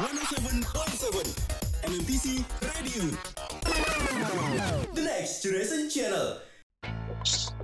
107.7 0.00 0.64
MMTC 1.88 2.44
Radio. 2.60 3.04
The 4.92 5.02
next 5.04 5.40
generation 5.40 5.88
channel. 5.88 6.40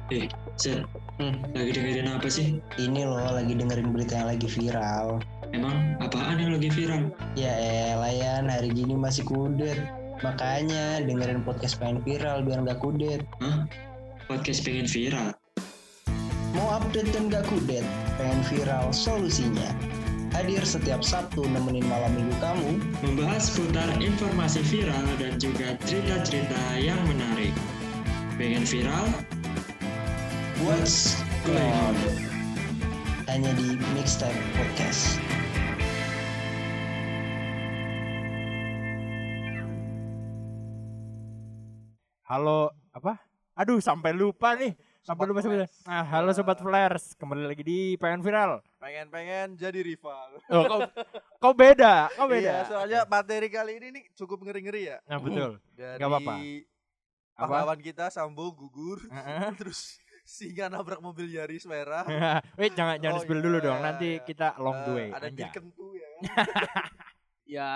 Eh, 0.08 0.30
Zen, 0.56 0.86
hmm, 1.18 1.52
lagi 1.52 1.76
dengerin 1.76 2.08
apa 2.08 2.28
sih? 2.30 2.62
Ini 2.78 3.04
loh 3.04 3.20
lagi 3.36 3.52
dengerin 3.52 3.92
berita 3.92 4.22
yang 4.22 4.28
lagi 4.32 4.48
viral. 4.48 5.20
Emang 5.50 5.98
apaan 6.00 6.40
yang 6.40 6.56
lagi 6.56 6.70
viral? 6.72 7.12
Ya 7.34 7.52
elah 7.92 8.14
Yan, 8.14 8.48
hari 8.48 8.72
gini 8.72 8.94
masih 8.96 9.26
kudet. 9.28 9.76
Makanya 10.24 11.04
dengerin 11.04 11.44
podcast 11.44 11.76
pengen 11.76 12.00
viral 12.06 12.40
biar 12.46 12.64
nggak 12.64 12.80
kudet. 12.80 13.20
Hah? 13.44 13.68
Podcast 14.30 14.64
pengen 14.64 14.88
viral? 14.88 15.36
Mau 16.56 16.68
update 16.72 17.12
dan 17.12 17.28
nggak 17.28 17.44
kudet? 17.50 17.84
Pengen 18.16 18.40
viral 18.48 18.88
solusinya. 18.94 19.74
Hadir 20.36 20.60
setiap 20.68 21.00
Sabtu 21.00 21.48
nemenin 21.48 21.88
malam 21.88 22.12
minggu 22.12 22.36
kamu. 22.44 22.76
Membahas 23.00 23.48
seputar 23.48 23.88
informasi 23.96 24.60
viral 24.68 25.08
dan 25.16 25.40
juga 25.40 25.80
cerita-cerita 25.88 26.76
yang 26.76 27.00
menarik. 27.08 27.56
Pengen 28.36 28.68
viral? 28.68 29.08
What's 30.60 31.16
going 31.48 31.72
on? 31.88 31.96
Hanya 33.32 33.48
di 33.56 33.80
Mixtape 33.96 34.36
Podcast. 34.60 35.16
Halo, 42.28 42.76
apa? 42.92 43.24
Aduh, 43.56 43.80
sampai 43.80 44.12
lupa 44.12 44.52
nih. 44.52 44.76
Sampai 45.00 45.24
lupa 45.30 45.40
sampai. 45.40 45.64
Nah, 45.86 46.04
halo 46.04 46.34
sobat 46.34 46.58
flares, 46.58 47.14
kembali 47.16 47.46
lagi 47.46 47.62
di 47.64 47.94
pengen 47.96 48.20
viral. 48.20 48.60
Pengen-pengen 48.86 49.58
jadi 49.58 49.82
rival. 49.82 50.38
Oh, 50.46 50.62
kau, 50.62 50.80
kau 51.42 51.52
beda, 51.52 52.06
kau 52.14 52.30
beda. 52.30 52.38
Iya, 52.38 52.58
soalnya 52.64 53.00
materi 53.04 53.50
kali 53.50 53.82
ini 53.82 53.90
nih 53.90 54.04
cukup 54.14 54.38
ngeri-ngeri 54.40 54.82
ya. 54.86 54.98
Nah, 55.04 55.18
betul. 55.18 55.58
Dari 55.74 55.98
Nggak 55.98 56.06
apa-apa. 56.08 56.34
Apa? 57.36 57.44
pahlawan 57.50 57.80
kita 57.80 58.06
Sambo 58.08 58.46
gugur, 58.48 59.02
Heeh. 59.10 59.50
terus 59.58 59.98
singa 60.22 60.70
nabrak 60.70 61.02
mobil 61.02 61.26
Yaris 61.26 61.66
merah. 61.66 62.06
Wait, 62.58 62.72
jangan 62.72 62.96
jangan 62.96 63.18
Oh, 63.18 63.22
spill 63.22 63.36
iya, 63.36 63.44
dulu 63.44 63.58
dong. 63.60 63.76
iya, 63.76 63.84
Nanti 63.84 64.08
iya. 64.12 64.22
kita 64.22 64.48
long 64.56 64.78
the 64.80 64.90
Eh, 64.90 64.94
way. 64.94 65.08
ada 65.10 65.26
Anjay. 65.26 65.38
Dirkentu 65.42 65.86
ya 65.92 66.06
kan. 66.06 66.22
Ya, 67.46 67.70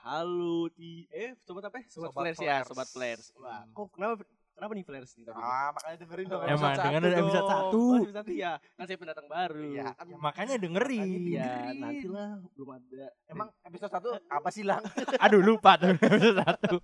halo 0.00 0.72
di 0.72 1.04
eh 1.10 1.36
sobat 1.38 1.68
apa? 1.68 1.76
ya? 1.76 1.84
Sobat, 1.88 2.08
Sobat 2.08 2.16
flares 2.16 2.38
ya, 2.38 2.44
Flares. 2.56 2.66
sobat 2.66 2.88
flares. 2.88 3.26
Wah, 3.36 3.68
kok 3.70 3.88
kenapa 3.92 4.24
kenapa 4.60 4.76
nih 4.76 4.84
flares 4.84 5.10
nih 5.16 5.24
tadi? 5.24 5.40
Ah, 5.40 5.72
makanya 5.72 5.96
dengerin 6.04 6.26
dong. 6.28 6.42
Emang, 6.44 6.72
satu 6.76 6.84
ada 6.84 7.08
episode 7.16 7.40
dong. 7.40 7.48
satu. 7.48 7.80
Oh, 7.80 7.96
episode 7.96 8.18
satu 8.20 8.32
ya. 8.36 8.52
Kan 8.76 8.84
saya 8.84 8.98
pendatang 9.00 9.26
baru. 9.26 9.60
Iya, 9.64 9.86
kan 9.96 10.04
Makanya 10.20 10.54
dengerin. 10.60 11.08
Ya, 11.26 11.52
nantilah 11.72 12.28
belum 12.52 12.68
ada. 12.70 13.04
emang 13.24 13.48
episode 13.64 13.88
satu 13.88 14.08
apa 14.20 14.48
sih 14.52 14.60
lang? 14.60 14.84
Aduh, 15.24 15.40
lupa 15.40 15.80
tuh 15.80 15.96
episode 15.96 16.36
satu. 16.36 16.76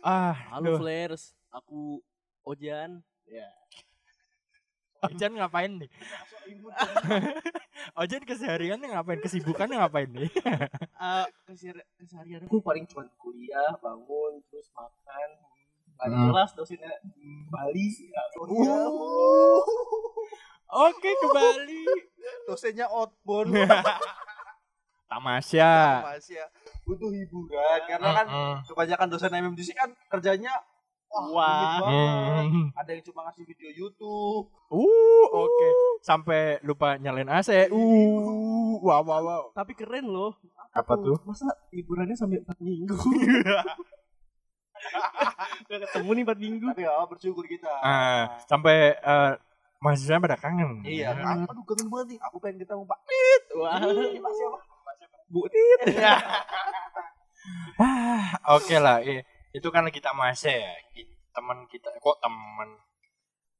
Ah, 0.00 0.38
Halo 0.54 0.78
flares, 0.78 1.34
aku 1.50 1.98
Ojan. 2.46 3.02
Ya. 3.26 3.50
Ojan 5.02 5.34
ngapain 5.34 5.82
nih? 5.82 5.90
Ojan 8.00 8.22
kesehariannya 8.22 8.88
ngapain? 8.88 9.18
Kesibukannya 9.18 9.76
ngapain 9.76 10.08
nih? 10.08 10.30
Eh, 10.96 11.26
kesehari- 11.44 11.86
keseharian 11.98 12.46
aku 12.46 12.62
paling 12.62 12.86
cuma 12.86 13.04
kuliah, 13.18 13.74
bangun, 13.76 14.40
terus 14.46 14.70
makan. 14.72 15.28
Hmm. 15.96 16.28
kelas 16.30 16.50
dosennya 16.52 16.92
di 17.02 17.44
Bali. 17.48 17.86
Ya, 18.08 18.22
Uh, 18.86 19.60
Oke, 20.66 21.08
ke 21.08 21.26
Bali. 21.30 21.82
dosennya 22.44 22.86
outbound. 22.90 23.54
Tamasya. 25.10 26.02
Mas 26.02 26.26
ya 26.26 26.44
butuh 26.82 27.10
hiburan 27.10 27.80
karena 27.86 28.08
kan 28.14 28.26
Heeh. 28.26 28.56
kebanyakan 28.66 29.06
dosen 29.10 29.30
MMDC 29.30 29.74
kan 29.74 29.90
kerjanya 30.10 30.50
wah. 31.30 31.78
Hmm. 31.82 32.74
Ada 32.74 32.98
yang 32.98 33.02
cuma 33.06 33.26
ngasih 33.26 33.46
video 33.46 33.70
YouTube. 33.70 34.50
Uh, 34.68 35.26
oke. 35.30 35.68
Sampai 36.02 36.58
lupa 36.62 36.98
nyalain 36.98 37.30
AC. 37.30 37.70
Uh, 37.70 38.76
wow, 38.82 39.02
wow, 39.06 39.22
wow. 39.22 39.42
Tapi 39.54 39.72
keren 39.78 40.10
loh. 40.10 40.34
Apa 40.74 40.98
tuh? 40.98 41.16
Masa 41.24 41.48
liburannya 41.72 42.12
sampai 42.12 42.42
4 42.42 42.60
minggu? 42.60 42.94
Gak 45.68 45.78
ketemu 45.88 46.10
nih 46.12 46.22
4 46.26 46.44
minggu. 46.44 46.66
Tapi 46.72 46.82
ya 46.86 47.04
bersyukur 47.08 47.44
kita. 47.46 47.72
Ah, 47.82 48.38
sampai 48.46 48.96
eh, 48.96 49.32
mahasiswa 49.80 50.22
pada 50.22 50.36
kangen. 50.38 50.82
Iya, 50.86 51.12
kan? 51.16 51.44
aduh 51.46 51.64
kangen 51.64 51.86
banget 51.92 52.06
nih. 52.16 52.18
Aku 52.30 52.36
pengen 52.40 52.56
ketemu 52.62 52.82
Pak. 52.86 52.98
Wah. 53.58 53.80
Ini 53.82 54.20
Pak 54.20 54.32
siapa? 54.34 54.58
Bu 55.30 55.40
Tit. 55.50 55.80
Ah, 57.78 58.34
oke 58.58 58.74
lah. 58.80 59.04
Itu 59.54 59.68
kan 59.70 59.86
kita 59.92 60.10
masya 60.16 60.52
ya. 60.54 60.72
Teman 61.30 61.68
kita 61.70 61.92
kok 62.00 62.18
teman. 62.18 62.80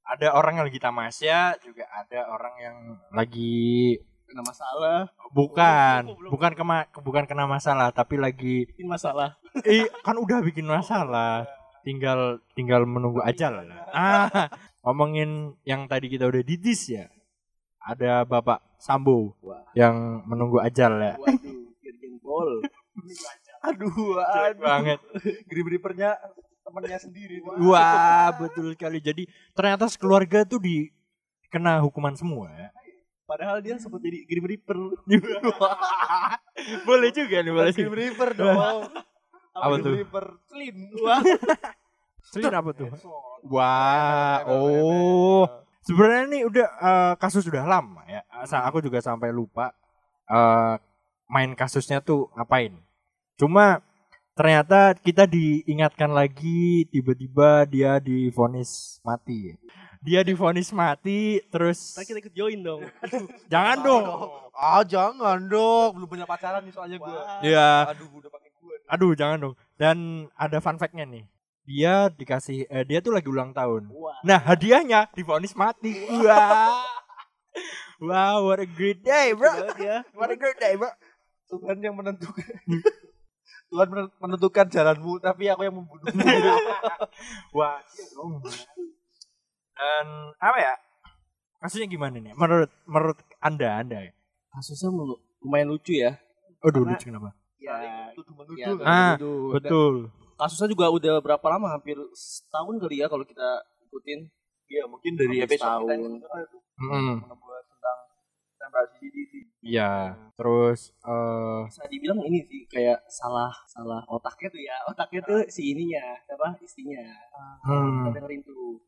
Ada 0.06 0.38
orang 0.38 0.62
yang 0.62 0.66
lagi 0.70 0.78
tamasya, 0.78 1.58
juga 1.58 1.82
ada 1.90 2.30
orang 2.30 2.54
yang 2.62 2.76
lagi 3.10 3.98
Kena 4.26 4.42
masalah. 4.42 4.98
bukan, 5.30 6.00
Oh, 6.10 6.16
belum. 6.18 6.30
bukan 6.34 6.52
kema 6.52 6.76
bukan 6.98 7.24
kena 7.24 7.46
masalah, 7.46 7.88
tapi 7.94 8.18
lagi 8.18 8.66
Bikin 8.66 8.90
masalah. 8.90 9.38
eh 9.68 9.86
kan 10.02 10.18
udah 10.18 10.42
bikin 10.42 10.66
masalah. 10.66 11.46
Tinggal 11.86 12.42
tinggal 12.52 12.82
menunggu 12.82 13.22
ajal. 13.22 13.62
Ah, 13.96 14.50
ngomongin 14.82 15.54
yang 15.64 15.86
tadi 15.86 16.10
kita 16.10 16.26
udah 16.26 16.42
didis 16.42 16.90
ya. 16.90 17.06
Ada 17.80 18.26
Bapak 18.26 18.60
Sambo 18.76 19.38
yang 19.72 20.26
menunggu 20.26 20.58
ajal 20.58 20.98
ya. 20.98 21.14
Waduh, 21.16 22.18
Paul. 22.20 22.50
Aduh, 23.62 24.18
aduh. 24.18 24.58
banget. 24.58 24.98
Grim 25.46 25.66
Reaper-nya 25.70 26.18
temennya 26.60 26.98
sendiri. 26.98 27.38
Wah, 27.62 28.34
betul 28.34 28.74
sekali. 28.74 28.98
Jadi 28.98 29.30
ternyata 29.54 29.86
sekeluarga 29.86 30.42
tuh 30.42 30.58
di 30.58 30.90
kena 31.46 31.78
hukuman 31.78 32.18
semua 32.18 32.50
ya. 32.52 32.65
Padahal 33.26 33.58
dia 33.58 33.74
sempat 33.82 33.98
jadi 34.06 34.22
Grim 34.22 34.46
Reaper. 34.46 34.78
boleh 36.86 37.10
juga 37.10 37.36
nih, 37.42 37.52
boleh 37.52 37.72
Grim 37.74 37.90
juga. 37.90 37.98
Reaper 37.98 38.30
dong. 38.38 38.58
Apa 39.50 39.74
Grim 39.74 39.84
tuh? 39.84 39.92
Reaper 39.98 40.26
clean. 40.46 40.76
Selin 42.30 42.54
apa 42.54 42.70
tuh? 42.70 42.90
Wah, 43.50 44.46
oh. 44.46 45.42
Sebenarnya 45.86 46.22
ini 46.26 46.38
udah 46.42 46.66
eh, 46.66 47.14
kasus 47.18 47.46
sudah 47.46 47.62
lama 47.62 48.02
ya. 48.06 48.22
Sa- 48.46 48.66
Aku 48.66 48.82
juga 48.82 48.98
sampai 48.98 49.30
lupa 49.30 49.70
eh, 50.26 50.74
main 51.26 51.50
kasusnya 51.58 52.02
tuh 52.02 52.30
ngapain. 52.34 52.74
Cuma 53.38 53.82
ternyata 54.34 54.94
kita 54.98 55.26
diingatkan 55.26 56.10
lagi 56.10 56.86
tiba-tiba 56.90 57.66
dia 57.66 57.98
divonis 58.02 58.98
mati. 59.06 59.54
Dia 60.02 60.20
divonis 60.20 60.70
mati 60.70 61.40
terus 61.48 61.94
Ntar 61.94 62.04
kita 62.04 62.18
ikut 62.20 62.34
join 62.34 62.58
dong. 62.60 62.82
jangan 63.52 63.78
dong. 63.80 64.04
Ah, 64.52 64.82
jangan 64.82 65.40
dong. 65.46 65.96
Belum 65.96 66.08
punya 66.08 66.24
pacaran 66.24 66.64
nih 66.64 66.72
soalnya 66.72 66.96
gue. 66.96 67.20
Ya, 67.44 67.92
Aduh, 67.92 68.08
udah 68.12 68.30
pakai 68.30 68.50
gue. 68.52 68.76
aduh 68.86 69.12
jangan 69.12 69.38
dong. 69.40 69.54
Dan 69.76 69.96
ada 70.34 70.58
fun 70.58 70.76
fact-nya 70.76 71.04
nih. 71.04 71.24
Dia 71.66 72.08
dikasih 72.08 72.64
eh, 72.66 72.84
dia 72.86 73.02
tuh 73.02 73.10
lagi 73.10 73.26
ulang 73.26 73.50
tahun. 73.50 73.90
Wah. 73.90 74.16
Nah, 74.22 74.38
hadiahnya 74.38 75.10
divonis 75.12 75.52
mati. 75.52 75.92
Wah. 76.22 76.82
Wow, 77.96 78.52
what 78.52 78.60
a 78.60 78.68
great 78.68 79.00
day, 79.00 79.32
bro. 79.32 79.48
Ya. 79.80 80.04
What 80.12 80.28
a 80.28 80.36
great 80.36 80.60
day, 80.60 80.76
bro. 80.76 80.92
Tuhan 81.48 81.80
yang 81.80 81.96
menentukan. 81.96 82.44
Tuhan 83.72 83.88
men- 83.90 84.14
menentukan 84.20 84.66
jalanmu, 84.68 85.18
tapi 85.18 85.48
aku 85.48 85.64
yang 85.64 85.74
membunuhmu. 85.74 86.14
Wah, 87.56 87.80
iya 87.82 88.04
dong. 88.14 88.44
Dan 89.76 90.06
apa 90.36 90.58
ya? 90.58 90.74
Kasusnya 91.56 91.86
gimana 91.86 92.16
nih? 92.16 92.32
Menurut 92.32 92.70
menurut 92.84 93.18
Anda, 93.38 93.80
Anda 93.80 93.98
ya? 94.02 94.12
Kasusnya 94.50 94.88
lu- 94.88 95.20
lumayan 95.40 95.68
lucu 95.68 95.92
ya. 95.94 96.16
Aduh, 96.60 96.82
Karena- 96.82 96.90
lucu 96.92 97.04
kenapa? 97.06 97.30
Ya, 97.56 97.74
Tuduh 98.14 98.32
ya, 98.54 98.68
menuduh. 98.72 98.84
Ah, 98.84 99.14
betul. 99.16 99.48
Betul. 99.52 99.94
Kasusnya 100.36 100.68
juga 100.70 100.86
udah 100.88 101.14
berapa 101.18 101.46
lama? 101.48 101.72
Hampir 101.72 101.96
setahun 102.12 102.76
kali 102.78 103.00
ya 103.00 103.08
kalau 103.08 103.24
kita 103.24 103.48
ikutin. 103.82 104.28
Iya, 104.66 104.84
mungkin 104.84 105.12
dari 105.14 105.40
Hampir 105.40 105.56
episode 105.56 105.62
kita 105.62 105.66
setahun. 105.66 105.88
yang 105.88 106.02
itu 106.14 106.26
itu 106.42 106.58
Mm, 106.76 107.14
membuat 107.24 107.64
tentang. 107.64 107.98
Iya. 109.62 109.92
Terus 110.36 110.80
eh 111.00 111.60
Bisa 111.66 111.84
dibilang 111.88 112.20
ini 112.22 112.38
sih 112.44 112.62
kayak 112.66 113.02
salah 113.08 113.50
salah 113.66 114.04
otaknya 114.06 114.48
tuh 114.48 114.60
ya. 114.60 114.76
Otaknya 114.86 115.20
tuh 115.22 115.40
si 115.48 115.72
ininya, 115.72 116.04
apa 116.28 116.54
istrinya. 116.60 117.02
hmm. 117.64 118.04
Kita 118.04 118.20
dengerin 118.20 118.40
tuh. 118.44 118.78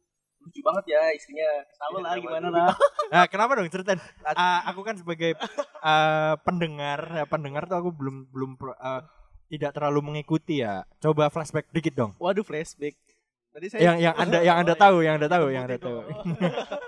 Lucu 0.48 0.60
banget 0.64 0.84
ya 0.88 1.02
istrinya. 1.12 1.50
Lah 1.76 2.16
Iya, 2.16 2.24
gimana 2.24 2.46
waduh. 2.48 2.64
lah. 2.64 2.76
Nah, 3.12 3.24
kenapa 3.28 3.56
dong 3.56 3.68
ceritain? 3.68 4.00
Ah, 4.24 4.64
aku 4.68 4.80
kan 4.84 4.96
sebagai 4.96 5.36
ah, 5.84 6.40
pendengar, 6.40 7.04
ya, 7.12 7.24
pendengar 7.28 7.68
tuh 7.68 7.76
aku 7.76 7.90
belum 7.92 8.32
belum 8.32 8.56
ah, 8.80 9.04
tidak 9.52 9.76
terlalu 9.76 10.00
mengikuti 10.00 10.64
ya. 10.64 10.88
Coba 11.04 11.28
flashback 11.28 11.68
dikit 11.68 11.92
dong. 11.92 12.12
Waduh 12.16 12.44
flashback. 12.44 12.96
Tadi 13.52 13.66
saya 13.68 13.80
Yang 13.92 13.96
yang 14.08 14.14
Anda 14.16 14.38
yang 14.44 14.56
Anda 14.60 14.74
tahu, 14.76 14.96
yang 15.04 15.14
Anda 15.20 15.28
tahu, 15.28 15.46
yang 15.52 15.64
Anda 15.68 15.76
tahu. 15.80 15.98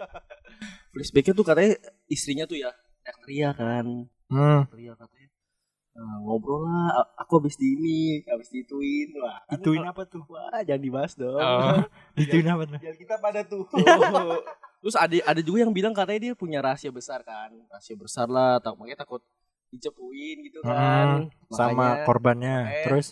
flashbacknya 0.92 1.32
tuh 1.36 1.44
katanya 1.46 1.72
istrinya 2.08 2.44
tuh 2.48 2.58
ya 2.60 2.70
teriak-teriak 3.00 3.54
kan. 3.56 3.86
Hmm. 4.30 4.60
Teriak 4.70 4.96
katanya. 5.00 5.19
Nah, 5.90 6.16
ngobrol 6.20 6.64
lah, 6.64 6.86
aku 7.14 7.38
habis 7.38 7.54
di 7.54 7.74
ini, 7.74 8.00
habis 8.24 8.46
dituin, 8.48 9.10
wah. 9.16 9.42
kan 9.44 9.58
Ituin 9.58 9.80
kalau- 9.80 9.90
apa 9.90 10.02
tuh? 10.04 10.22
Wah, 10.24 10.62
jangan 10.62 10.80
dibahas 10.80 11.12
dong. 11.14 11.34
Oh, 11.36 11.82
ituin 12.16 12.46
apa 12.46 12.62
tuh? 12.64 12.78
Biar 12.78 12.94
kita 12.94 13.14
pada 13.18 13.40
tuh. 13.42 13.66
Oh. 13.66 14.38
Terus 14.80 14.96
ada 14.96 15.12
ada 15.26 15.40
juga 15.40 15.60
yang 15.60 15.70
bilang 15.70 15.92
katanya 15.92 16.20
dia 16.22 16.34
punya 16.34 16.58
rahasia 16.58 16.88
besar 16.88 17.20
kan, 17.20 17.52
rahasia 17.68 17.92
besar 17.94 18.26
lah, 18.26 18.56
tak 18.58 18.72
makanya 18.74 19.04
takut 19.04 19.20
dicepuin 19.68 20.40
gitu 20.42 20.62
kan. 20.62 21.28
Sama 21.48 21.68
Makanya 21.74 22.06
korbannya. 22.06 22.56
eh, 22.66 22.84
Terus 22.86 23.06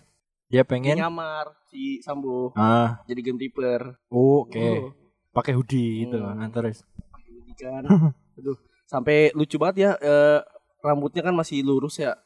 dia 0.48 0.64
pengen 0.64 0.96
nyamar 0.96 1.52
si 1.66 2.00
Sambo 2.00 2.56
ah, 2.56 3.04
jadi 3.04 3.20
game 3.20 3.36
reaper. 3.38 4.00
oh, 4.08 4.42
oke. 4.42 4.56
Oh, 4.56 4.96
Pakai 5.30 5.52
hoodie 5.52 6.08
gitu. 6.08 6.16
Hmm. 6.16 6.40
Nah, 6.40 6.48
terus 6.48 6.80
ini 7.28 7.52
kan. 7.52 7.84
Aduh, 8.40 8.56
sampai 8.86 9.28
lucu 9.30 9.60
banget 9.60 9.76
ya 9.78 9.90
eh, 9.94 10.40
rambutnya 10.80 11.20
kan 11.20 11.36
masih 11.36 11.60
lurus 11.60 12.00
ya. 12.00 12.16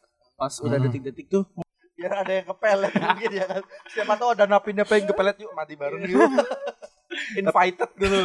Pas 0.43 0.59
udah 0.59 0.75
Hmm. 0.75 0.91
detik-detik 0.91 1.31
tuh 1.31 1.47
Biar 1.95 2.27
ada 2.27 2.33
yang 2.35 2.47
kepelet 2.51 2.91
mungkin 2.99 3.31
ya 3.31 3.47
kan. 3.47 3.63
Siapa 3.95 4.19
tahu 4.19 4.35
ada 4.35 4.45
napi-napi 4.51 4.93
yang 4.99 5.07
kepelet 5.15 5.37
yuk 5.39 5.55
mati 5.55 5.79
bareng 5.79 6.03
yuk. 6.03 6.19
Invited 7.39 7.91
gitu. 7.95 8.23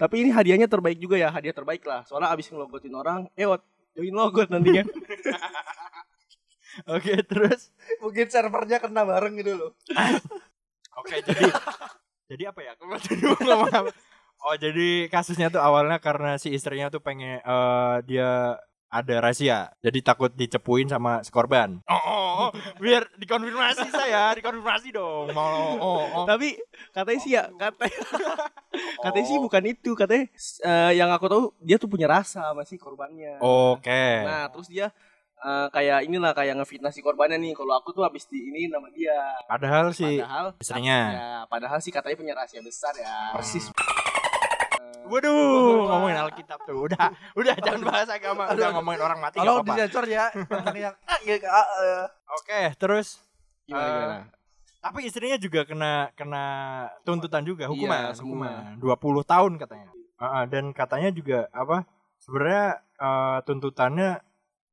Tapi 0.00 0.14
ini 0.24 0.32
hadiahnya 0.32 0.64
terbaik 0.64 0.96
juga 0.96 1.20
ya, 1.20 1.28
hadiah 1.28 1.52
terbaik 1.52 1.84
lah. 1.84 2.00
Soalnya 2.08 2.32
abis 2.32 2.48
ngelogotin 2.48 2.96
orang, 2.96 3.28
eh 3.36 3.44
join 3.92 4.14
logot 4.16 4.48
nantinya. 4.48 4.88
Oke, 6.96 7.12
terus 7.28 7.68
Mungkin 8.00 8.32
servernya 8.32 8.80
kena 8.80 9.04
bareng 9.04 9.36
gitu 9.36 9.52
loh. 9.52 9.70
Oke, 10.96 11.20
jadi 11.20 11.44
jadi 12.32 12.42
apa 12.54 12.60
ya? 12.64 12.72
Oh, 14.48 14.54
jadi 14.56 15.12
kasusnya 15.12 15.52
tuh 15.52 15.60
awalnya 15.60 16.00
karena 16.00 16.40
si 16.40 16.56
istrinya 16.56 16.88
tuh 16.88 17.04
pengen 17.04 17.42
eh, 17.42 17.96
dia 18.08 18.56
ada 18.88 19.14
rahasia. 19.20 19.68
Jadi 19.84 20.00
takut 20.00 20.32
dicepuin 20.32 20.88
sama 20.88 21.20
si 21.20 21.28
korban. 21.28 21.80
Oh, 21.84 22.00
oh, 22.00 22.24
oh, 22.48 22.50
biar 22.82 23.04
dikonfirmasi 23.20 23.88
saya, 23.92 24.32
dikonfirmasi 24.32 24.88
dong. 24.96 25.32
Mau 25.36 25.76
oh, 25.76 26.04
oh. 26.22 26.24
Tapi 26.24 26.56
katanya 26.96 27.20
sih 27.20 27.32
ya, 27.36 27.52
katanya, 27.52 28.00
katanya 29.04 29.26
sih 29.28 29.38
bukan 29.38 29.64
itu. 29.68 29.92
Katanya 29.92 30.24
eh, 30.64 30.92
yang 30.96 31.12
aku 31.12 31.26
tahu 31.28 31.44
dia 31.60 31.76
tuh 31.76 31.88
punya 31.92 32.08
rasa 32.08 32.48
sama 32.48 32.64
si 32.64 32.80
korbannya. 32.80 33.38
Oke. 33.44 34.24
Nah, 34.24 34.48
terus 34.48 34.72
dia 34.72 34.88
eh, 35.44 35.66
kayak 35.68 36.08
inilah 36.08 36.32
kayak 36.32 36.56
ngefitnah 36.56 36.92
si 36.92 37.04
korbannya 37.04 37.36
nih. 37.36 37.52
Kalau 37.52 37.76
aku 37.76 37.92
tuh 37.92 38.08
habis 38.08 38.24
di 38.32 38.48
ini 38.48 38.72
nama 38.72 38.88
dia. 38.88 39.36
Padahal 39.44 39.92
si 39.92 40.18
Padahal 40.18 40.56
istrinya. 40.56 41.00
ya, 41.12 41.30
padahal 41.44 41.78
sih 41.84 41.92
katanya 41.92 42.16
punya 42.16 42.32
rahasia 42.32 42.64
besar 42.64 42.96
ya. 42.96 43.36
Persis. 43.36 43.68
Waduh, 45.08 45.88
ngomongin 45.88 46.16
Alkitab 46.20 46.58
tuh. 46.62 46.84
Udah, 46.84 47.10
udah 47.34 47.54
jangan 47.58 47.82
bahas 47.84 48.08
agama, 48.08 48.48
udah 48.52 48.68
ngomongin 48.76 49.00
orang 49.00 49.18
mati 49.18 49.40
nggak 49.40 49.48
apa-apa. 49.48 49.72
disensor 49.74 50.04
ya 50.06 50.24
yang 50.84 50.94
ah. 51.48 52.06
Oke, 52.38 52.76
terus 52.76 53.18
Gimana, 53.64 53.88
gimana? 53.88 54.16
Tapi 54.78 54.98
istrinya 55.04 55.36
juga 55.36 55.66
kena 55.66 56.08
kena 56.14 56.44
tuntutan 57.02 57.42
juga 57.42 57.66
hukuman, 57.66 58.14
Iya, 58.14 58.22
hukuman 58.22 58.78
20 58.78 59.26
tahun 59.26 59.52
katanya. 59.58 59.88
Ah, 60.16 60.46
dan 60.46 60.70
katanya 60.70 61.10
juga 61.10 61.50
apa? 61.50 61.82
Sebenarnya 62.22 62.78
eh, 62.96 63.38
tuntutannya 63.42 64.22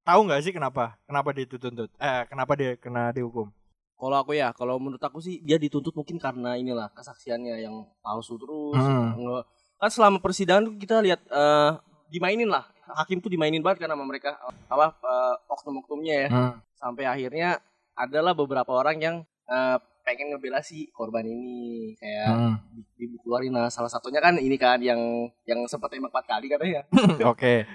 tahu 0.05 0.19
nggak 0.29 0.41
sih 0.45 0.53
kenapa? 0.53 0.95
Kenapa 1.09 1.33
dia 1.33 1.45
dituntut? 1.49 1.89
Eh, 1.97 2.21
kenapa 2.29 2.53
dia 2.53 2.77
kena 2.77 3.09
dihukum? 3.11 3.49
Kalau 3.95 4.17
aku 4.19 4.35
ya, 4.35 4.51
kalau 4.51 4.75
menurut 4.75 4.99
aku 4.99 5.23
sih 5.23 5.39
dia 5.41 5.55
dituntut 5.55 5.95
mungkin 5.95 6.19
karena 6.19 6.59
inilah 6.59 6.91
kesaksiannya 6.91 7.63
yang 7.63 7.75
palsu 8.03 8.35
terus. 8.35 8.75
Hmm. 8.75 9.15
Nge- 9.15 9.45
kan 9.75 9.91
selama 9.91 10.17
persidangan 10.23 10.71
kita 10.75 11.03
lihat 11.03 11.21
eh, 11.27 11.71
dimainin 12.09 12.47
lah. 12.47 12.65
Hakim 12.85 13.17
tuh 13.17 13.33
dimainin 13.33 13.65
banget 13.65 13.85
kan 13.85 13.91
sama 13.91 14.05
mereka 14.05 14.37
apa 14.69 14.95
eh, 14.95 15.35
oknum-oknumnya 15.51 16.15
ya. 16.25 16.29
Hmm. 16.29 16.53
Sampai 16.75 17.05
akhirnya 17.05 17.59
adalah 17.95 18.35
beberapa 18.35 18.71
orang 18.75 18.97
yang 18.99 19.15
eh, 19.47 19.77
pengen 20.05 20.29
ngebela 20.29 20.61
si 20.61 20.85
korban 20.93 21.25
ini 21.25 21.97
kayak 21.97 22.29
Hmm. 22.29 22.55
di, 22.93 23.09
dikeluarin 23.09 23.49
nah 23.49 23.73
salah 23.73 23.89
satunya 23.89 24.21
kan 24.21 24.37
ini 24.37 24.53
kan 24.53 24.77
yang 24.77 25.01
yang 25.49 25.65
sempat 25.65 25.89
tembak 25.89 26.13
empat 26.13 26.25
kali 26.29 26.45
katanya 26.45 26.85
Oke. 27.33 27.65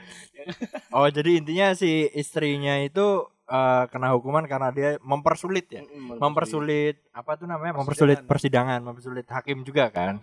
Oh, 0.95 1.11
jadi 1.11 1.43
intinya 1.43 1.75
si 1.75 2.07
istrinya 2.15 2.79
itu 2.79 3.27
eh, 3.51 3.85
kena 3.91 4.15
hukuman 4.15 4.47
karena 4.47 4.71
dia 4.71 4.91
mempersulit 5.03 5.67
ya. 5.75 5.83
Mempersulit 6.23 7.03
apa 7.11 7.35
tuh 7.35 7.51
namanya? 7.51 7.75
Mempersulit 7.75 8.23
persidangan, 8.23 8.79
mempersulit 8.79 9.27
hakim 9.27 9.67
juga 9.67 9.91
kan. 9.91 10.23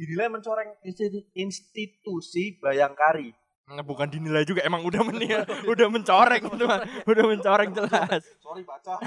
Dinilai 0.00 0.32
mencoreng 0.32 0.80
institu- 0.80 1.28
institusi 1.36 2.56
Bayangkari. 2.56 3.36
Nah, 3.70 3.84
bukan 3.84 4.08
dinilai 4.08 4.42
juga 4.42 4.64
emang 4.64 4.82
udah 4.82 4.98
menilai, 5.04 5.44
udah 5.68 5.86
mencoreng 5.86 6.42
itu 6.42 6.64
mah. 6.64 6.80
udah 7.06 7.24
mencoreng 7.28 7.70
jelas 7.70 8.22
Sorry 8.40 8.64
baca. 8.64 8.98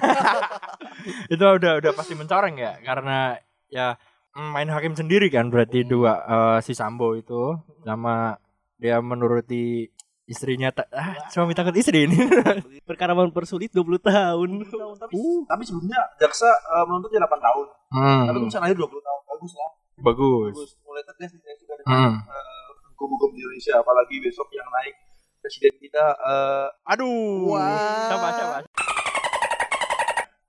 itu 1.34 1.44
udah 1.44 1.84
udah 1.84 1.92
pasti 1.92 2.14
mencoreng 2.14 2.56
ya 2.56 2.80
karena 2.80 3.36
ya 3.68 4.00
mm, 4.32 4.50
main 4.54 4.70
hakim 4.72 4.96
sendiri 4.96 5.28
kan 5.28 5.52
berarti 5.52 5.84
dua 5.84 6.14
eh, 6.24 6.58
si 6.64 6.72
Sambo 6.72 7.12
itu 7.12 7.60
sama 7.84 8.40
dia 8.80 9.04
menuruti 9.04 9.92
istrinya 10.24 10.72
ta- 10.72 10.88
ah, 10.96 11.28
suami 11.28 11.52
takut 11.52 11.76
istri 11.76 12.08
ini 12.08 12.16
perkara 12.88 13.12
mempersulit 13.12 13.76
20 13.76 14.00
tahun 14.00 14.50
tapi, 14.96 15.20
tapi 15.44 15.64
sebelumnya 15.68 16.00
jaksa 16.16 16.48
eh, 16.48 16.86
menuntutnya 16.88 17.20
8 17.20 17.36
tahun. 17.38 17.68
Hmm, 17.92 18.22
Tapi 18.26 18.38
tulisan 18.40 18.64
akhir 18.64 18.78
20 18.80 18.90
tahun. 18.98 19.22
Bagus 19.28 19.54
lah. 19.54 19.72
Bagus 20.04 20.54
Bagus. 20.54 20.72
Mulai 20.82 21.04
tegas 21.06 21.32
nih 21.32 21.56
sudah 21.56 21.74
ada 21.74 21.84
Hmm. 21.84 22.14
eh, 22.20 22.66
hukum-hukum 22.92 23.30
di 23.32 23.40
Indonesia 23.40 23.74
apalagi 23.76 24.16
besok 24.20 24.48
yang 24.50 24.68
naik 24.70 24.96
presiden 25.40 25.74
kita 25.78 26.06
eh 26.14 26.68
aduh 26.86 27.50
Wah. 27.50 28.08
coba 28.10 28.28
coba 28.34 28.56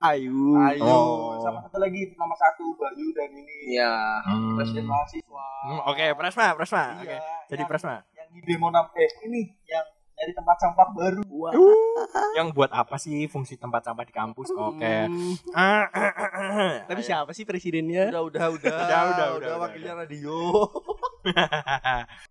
ayu 0.05 0.53
Ayu 0.55 0.85
Oh. 0.85 1.41
sama 1.41 1.59
satu 1.61 1.77
lagi 1.77 2.13
nomor 2.13 2.35
satu 2.35 2.75
Bayu 2.75 3.09
dan 3.11 3.31
ini 3.31 3.73
ya 3.73 4.21
Hmm. 4.23 4.53
presiden 4.53 4.85
mahasiswa. 4.85 5.45
Hmm, 5.65 5.81
oke 5.83 6.05
Presma 6.13 6.53
Presma 6.53 6.83
oke 6.95 7.07
Iya, 7.07 7.19
jadi 7.47 7.59
yang- 7.59 7.67
Presma 7.67 7.95
yang 8.13 8.27
di 8.29 8.39
demo 8.43 8.69
eh 8.69 9.09
ini 9.23 9.41
yang 9.65 9.85
nyari 10.15 10.31
tempat 10.31 10.57
sampah 10.57 10.87
baru. 10.91 11.23
yang 12.37 12.51
buat 12.51 12.67
apa 12.69 12.95
sih 12.95 13.25
fungsi 13.25 13.55
tempat 13.55 13.83
sampah 13.83 14.03
di 14.03 14.11
kampus 14.11 14.49
oke 14.49 14.95
Hmm. 15.05 15.35
Ah, 15.53 15.87
ah, 15.87 16.11
ah, 16.11 16.31
ah. 16.35 16.73
tapi 16.85 17.01
siapa 17.01 17.31
sih 17.31 17.43
presidennya 17.43 18.09
Udah 18.09 18.23
udah 18.23 18.45
udah 18.53 18.75
Udah, 18.85 19.01
udah, 19.09 19.27
udah, 19.35 19.53
wakilnya 19.59 19.93
radio. 19.97 20.67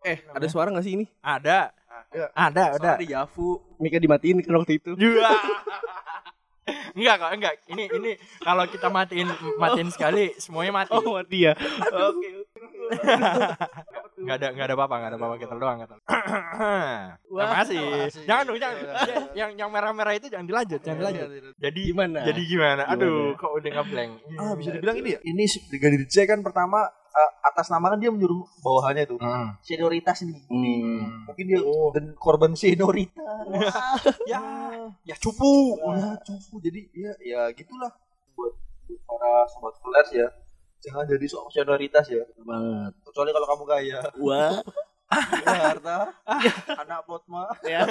eh 0.02 0.22
ada 0.26 0.46
suara 0.46 0.70
gak 0.70 0.82
sih 0.82 0.94
ini 0.94 1.04
ada 1.20 1.72
Ada. 2.10 2.24
ada 2.32 2.62
ada 2.72 2.78
Soalnya 2.78 3.00
di 3.00 3.08
Yafu 3.10 3.48
Mika 3.78 3.98
dimatiin 3.98 4.40
kan 4.40 4.54
waktu 4.54 4.78
itu 4.78 4.92
Juga. 4.94 5.30
enggak 6.94 7.14
kok, 7.18 7.30
enggak. 7.32 7.54
Ini 7.68 7.84
ini 7.92 8.10
kalau 8.38 8.64
kita 8.64 8.88
matiin 8.88 9.28
matiin 9.56 9.90
sekali 9.90 10.32
semuanya 10.36 10.72
mati. 10.74 10.94
oh 10.94 11.04
mati 11.12 11.38
ya 11.42 11.52
oke 11.90 12.28
Enggak 14.24 14.36
ada 14.40 14.46
enggak 14.50 14.66
ada 14.66 14.74
apa-apa, 14.74 14.94
enggak 14.96 15.10
ada 15.12 15.18
apa-apa 15.20 15.36
kita 15.36 15.54
doang 15.54 15.76
kata. 15.78 15.94
Terima 17.28 17.54
kasih. 17.60 17.80
Jangan 18.24 18.42
dong, 18.48 18.58
jangan. 18.58 18.76
Ya, 18.80 19.16
Yang 19.44 19.50
yang 19.60 19.70
merah-merah 19.70 20.14
itu 20.16 20.26
jangan 20.32 20.46
dilanjut, 20.48 20.80
jangan 20.80 20.98
dilanjut. 20.98 21.28
Jadi 21.60 21.80
Gimana? 21.84 22.18
Jadi 22.24 22.40
gimana? 22.48 22.82
Aduh, 22.88 23.36
kok 23.36 23.52
udah 23.52 23.70
ngeblank. 23.70 24.12
Ah, 24.40 24.52
bisa 24.56 24.72
dibilang 24.72 24.96
ini 24.96 25.10
ya. 25.14 25.20
Ini 25.20 25.44
Brigadir 25.68 26.02
J 26.08 26.14
kan 26.24 26.40
pertama 26.40 26.82
eh, 27.14 27.30
atas 27.46 27.70
nama 27.70 27.94
kan 27.94 27.98
dia 28.00 28.10
menyuruh 28.10 28.42
bawahannya 28.58 29.06
itu 29.06 29.16
Hmm. 29.20 29.54
senioritas 29.62 30.24
nih. 30.24 30.34
Hmm. 30.50 31.28
Mungkin 31.28 31.44
dia 31.46 31.60
dan 31.94 32.04
korban 32.16 32.56
senioritas. 32.56 33.22
Ya, 34.26 34.40
ya 35.04 35.14
cupu. 35.14 35.78
ya 35.78 36.16
cupu 36.18 36.58
jadi 36.58 36.80
ya 36.90 37.12
ya 37.22 37.40
gitulah 37.52 37.92
buat 38.34 38.52
buat 38.88 39.00
para 39.06 39.32
sobat 39.46 39.74
flash 39.78 40.10
ya 40.12 40.26
jangan 40.84 41.04
jadi 41.08 41.26
sok 41.26 41.48
senioritas 41.48 42.04
ya. 42.12 42.24
Banget. 42.44 42.92
Kecuali 43.00 43.30
kalau 43.32 43.46
kamu 43.48 43.64
kaya. 43.64 44.00
Wah. 44.20 44.60
Harta. 45.44 46.12
Anak 46.84 47.00
potma 47.08 47.48
ya. 47.64 47.86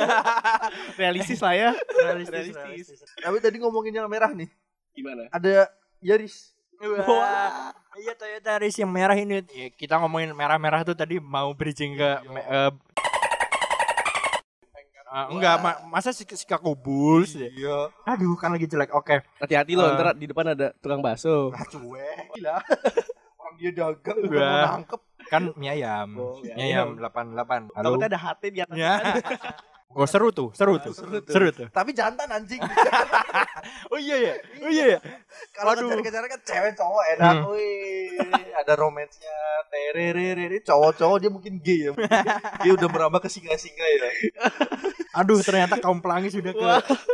Realistis 0.99 1.39
lah 1.41 1.53
ya. 1.57 1.69
Realistis, 1.73 2.53
Realistis. 2.53 2.57
realistis. 2.57 2.99
tapi 3.17 3.37
tadi 3.41 3.57
ngomongin 3.57 3.97
yang 3.97 4.09
merah 4.09 4.29
nih. 4.29 4.49
Gimana? 4.93 5.25
Ada 5.33 5.73
Yaris. 6.03 6.53
Wah. 6.83 7.73
Iya 7.95 8.13
Toyota 8.17 8.49
Yaris 8.59 8.75
yang 8.77 8.91
merah 8.91 9.15
ini. 9.15 9.45
Ya, 9.49 9.67
kita 9.71 9.97
ngomongin 10.01 10.33
merah-merah 10.35 10.83
tuh 10.83 10.97
tadi 10.97 11.21
mau 11.21 11.53
bridging 11.55 11.95
ke 11.95 12.09
me- 12.27 12.45
eh, 12.45 12.71
Ah, 15.13 15.29
enggak, 15.29 15.61
ma- 15.61 15.77
masa 15.87 16.09
si 16.09 16.25
Chicago 16.25 16.73
Bulls 16.73 17.33
ya? 17.33 17.45
iya 17.47 17.77
Aduh, 18.03 18.33
kan 18.33 18.49
lagi 18.49 18.65
jelek. 18.65 18.89
Oke. 18.91 19.21
hati-hati 19.37 19.73
loh 19.73 19.85
Eh. 19.85 19.93
ntar 19.93 20.17
di 20.17 20.25
depan 20.25 20.45
ada 20.49 20.73
tukang 20.75 20.99
bakso 20.99 21.53
ah 21.53 21.61
cuek 21.63 22.33
gila 22.33 22.57
orang 23.37 23.55
dia 23.55 23.71
dagang 23.71 24.17
udah 24.19 24.41
mau 24.41 24.65
nangkep 24.73 25.01
Kan 25.23 25.43
mie 25.55 25.69
ayam. 25.71 26.09
Oh, 26.13 26.41
mie 26.41 26.65
ayam 26.67 26.97
88. 26.97 27.71
Halo. 27.71 27.85
takutnya 27.87 28.07
ada 28.07 28.19
hati 28.19 28.47
di 28.49 28.59
atas 28.59 28.73
Ya. 28.73 28.97
Oh 29.93 30.09
seru 30.09 30.27
tuh, 30.29 30.49
seru 30.51 30.81
tuh, 30.81 30.89
Seru 30.89 31.21
tuh. 31.21 31.29
seru 31.29 31.47
tuh. 31.53 31.67
Tapi 31.69 31.93
jantan 31.93 32.25
anjing. 32.27 32.57
Oh 33.87 33.95
iya 33.95 34.17
ya, 34.19 34.33
oh 34.59 34.67
iya 34.67 34.85
ya. 34.91 34.99
Kalau 35.53 35.71
kejar-kejaran 35.77 36.27
kan 36.27 36.41
cewek 36.41 36.73
cowok 36.73 37.03
enak, 37.13 37.33
Hmm. 37.37 37.53
wih. 37.53 38.02
Ada 38.55 38.73
romansnya, 38.75 39.37
tererere. 39.67 40.61
Cowok-cowok 40.61 41.17
dia 41.17 41.29
mungkin 41.29 41.53
gay 41.57 41.87
ya. 41.87 41.91
dia 42.59 42.71
udah 42.71 42.87
merambah 42.87 43.19
ke 43.19 43.29
singa-singa 43.29 43.83
ya. 43.83 44.09
Aduh 45.13 45.39
ternyata 45.39 45.77
kaum 45.77 45.99
pelangi 45.99 46.29
sudah 46.29 46.51
ke 46.51 46.67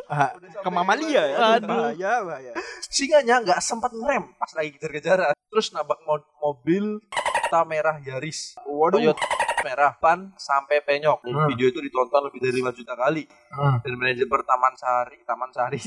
ah, 0.08 0.32
ke 0.38 0.70
mamalia 0.70 1.24
ya. 1.26 1.38
Aduh, 1.58 1.68
bahaya, 1.68 2.14
bahaya. 2.22 2.52
Singanya 2.82 3.42
nggak 3.42 3.60
sempat 3.60 3.92
ngerem 3.92 4.32
pas 4.36 4.52
lagi 4.54 4.72
kejar-kejaran. 4.74 5.36
Terus 5.50 5.72
nabrak 5.72 6.00
mo- 6.04 6.30
mobil 6.40 7.04
Toyota 7.10 7.66
merah 7.66 7.98
Yaris. 8.00 8.56
Waduh. 8.64 9.02
Toyota 9.02 9.26
merah 9.60 9.92
ban 9.94 10.32
sampai 10.36 10.80
penyok. 10.80 11.20
Dan 11.20 11.36
Hmm. 11.36 11.50
video 11.50 11.68
itu 11.68 11.82
ditonton 11.82 12.24
lebih 12.24 12.40
dari 12.40 12.56
5 12.56 12.72
juta 12.72 12.94
kali. 12.94 13.28
Hmm. 13.50 13.82
Dan 13.82 13.98
manajemen 13.98 14.42
Taman 14.42 14.74
Sari, 14.76 15.18
Taman 15.28 15.52
Sari, 15.52 15.80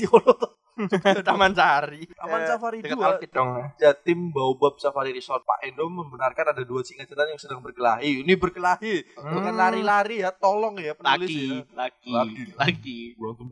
Taman 1.27 1.53
Sari. 1.53 2.03
Taman 2.09 2.39
Eh, 2.39 2.47
Safari 2.47 2.77
dekat 2.81 2.97
2 2.97 3.05
Alkit 3.05 3.29
dong. 3.29 3.49
Jatim 3.77 4.19
Baobab 4.29 4.77
Safari 4.77 5.11
Resort 5.11 5.41
Pak 5.41 5.61
Endo 5.61 5.85
membenarkan 5.85 6.51
ada 6.51 6.61
dua 6.61 6.81
singa 6.81 7.03
jantan 7.03 7.29
yang 7.29 7.37
sedang 7.37 7.59
berkelahi. 7.59 8.21
Ini 8.21 8.33
berkelahi, 8.35 8.95
bukan 9.15 9.53
Hmm. 9.53 9.59
lari-lari 9.59 10.21
ya. 10.21 10.33
Tolong 10.33 10.75
ya 10.77 10.93
penulis 10.93 11.29
Laki, 11.29 11.45
ya. 11.45 11.61
laki, 11.73 12.09
Laki. 12.09 12.43
laki. 12.53 12.99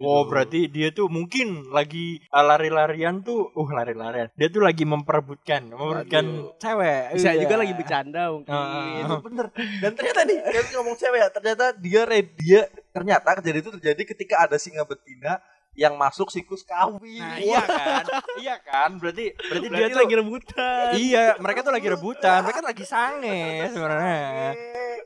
Oh 0.02 0.26
berarti 0.26 0.68
dia 0.68 0.90
tuh 0.90 1.08
mungkin 1.08 1.70
lagi 1.70 2.20
uh, 2.28 2.44
lari-larian 2.44 3.22
tuh, 3.22 3.50
uh 3.50 3.70
lari-larian. 3.70 4.28
Dia 4.34 4.50
tuh 4.50 4.62
lagi 4.62 4.84
memperebutkan, 4.84 5.70
memperebutkan 5.70 6.26
cewek. 6.58 7.16
Bisa 7.16 7.32
Iya. 7.32 7.46
juga 7.46 7.56
lagi 7.62 7.74
bercanda 7.74 8.24
mungkin. 8.30 8.52
Ah. 8.52 9.00
Itu 9.00 9.16
bener. 9.22 9.46
Dan 9.80 9.92
ternyata 9.94 10.22
nih, 10.26 10.38
kan 10.42 10.66
ngomong 10.76 10.96
cewek 10.96 11.20
ya, 11.20 11.30
ternyata 11.30 11.66
dia 11.78 12.02
dia 12.36 12.62
ternyata 12.92 13.40
kejadian 13.40 13.62
itu 13.62 13.72
terjadi 13.80 14.02
ketika 14.04 14.36
ada 14.44 14.58
singa 14.58 14.84
betina 14.84 15.40
yang 15.72 15.96
masuk 15.96 16.28
siklus 16.28 16.68
kawin. 16.68 17.24
Nah, 17.24 17.40
iya 17.40 17.64
kan, 17.64 18.04
iya 18.40 18.56
kan. 18.60 18.90
Berarti 19.00 19.32
berarti, 19.36 19.68
dia 19.72 19.78
Berarti 19.80 19.94
tuh 19.96 20.02
lagi 20.04 20.16
rebutan. 20.20 20.92
Iya, 21.00 21.26
mereka 21.40 21.60
tuh 21.64 21.74
lagi 21.74 21.88
rebutan, 21.88 22.40
mereka 22.44 22.60
lagi 22.60 22.84
sange 22.84 23.72
sebenarnya. 23.72 24.24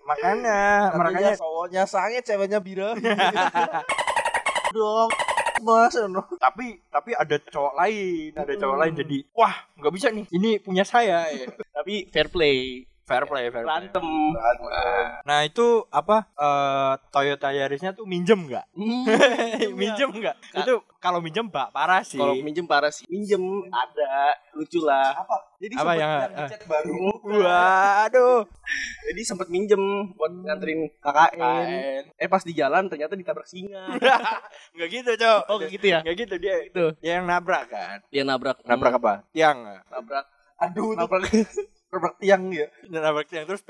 Makanya, 0.05 0.61
Makanya 0.93 0.97
makanya 0.97 1.31
cowoknya 1.37 1.83
sange, 1.85 2.19
ceweknya 2.25 2.59
birahi. 2.61 3.01
Dong. 4.75 5.09
Mas, 5.63 5.95
no. 5.95 6.19
tapi 6.35 6.83
tapi 6.91 7.15
ada 7.15 7.39
cowok 7.39 7.73
lain, 7.79 8.35
ada 8.35 8.53
cowok 8.59 8.75
lain 8.75 8.93
jadi 8.99 9.17
wah 9.31 9.55
nggak 9.79 9.93
bisa 9.95 10.07
nih, 10.11 10.27
ini 10.35 10.59
punya 10.59 10.83
saya. 10.83 11.31
ya. 11.31 11.47
Tapi 11.79 12.11
fair 12.11 12.27
play. 12.27 12.83
Fair 13.05 13.21
play, 13.23 13.53
fair 13.53 13.61
play. 13.61 13.85
Nah 15.21 15.39
itu 15.41 15.85
apa 15.87 16.25
eh, 16.27 16.93
Toyota 17.09 17.49
Yarisnya 17.49 17.93
tuh 17.93 18.03
minjem 18.03 18.49
nggak? 18.49 18.65
minjem 19.71 20.09
nggak? 20.19 20.35
Itu 20.55 20.81
kalau 20.97 21.21
minjem 21.21 21.45
bak 21.45 21.69
parah 21.69 22.01
sih. 22.01 22.17
Kalau 22.17 22.33
minjem 22.35 22.65
parah 22.65 22.89
sih. 22.89 23.05
Minjem 23.05 23.39
ada, 23.69 24.33
lucu 24.53 24.81
lah. 24.81 25.13
Apa? 25.15 25.37
Jadi 25.55 25.73
Apa 25.77 25.81
sempet 25.85 26.01
yang- 26.01 26.33
dicat 26.35 26.61
baru. 26.65 26.97
Waduh. 27.45 28.41
Jadi 29.05 29.21
sempet 29.21 29.47
minjem 29.47 29.81
buat 30.17 30.33
nganterin 30.33 30.89
KKN. 30.97 31.37
KKN. 31.37 32.03
Eh 32.17 32.25
pas 32.27 32.41
di 32.41 32.53
jalan 32.57 32.89
ternyata 32.89 33.13
ditabrak 33.13 33.45
singa. 33.45 33.85
Nggak 34.75 34.89
gitu, 34.89 35.11
Cok. 35.13 35.41
oh 35.45 35.57
gitu 35.61 35.85
ya? 35.85 36.01
Nggak 36.01 36.15
gitu 36.25 36.35
dia. 36.41 36.55
Itu. 36.65 36.85
Dia 36.99 37.21
yang 37.21 37.29
nabrak 37.29 37.69
kan. 37.69 38.01
Dia 38.09 38.25
nabrak. 38.25 38.65
Nabrak 38.65 38.97
apa? 38.97 39.13
Tiang. 39.29 39.61
Hmm, 39.61 39.79
nabrak. 39.93 40.25
Aduh, 40.55 40.95
itu 40.95 40.99
Nabrak. 40.99 41.21
nabrak 41.89 42.15
tiang 42.19 42.43
ya. 42.51 42.67
Nabrak 42.89 43.27
tiang 43.29 43.45
terus 43.47 43.61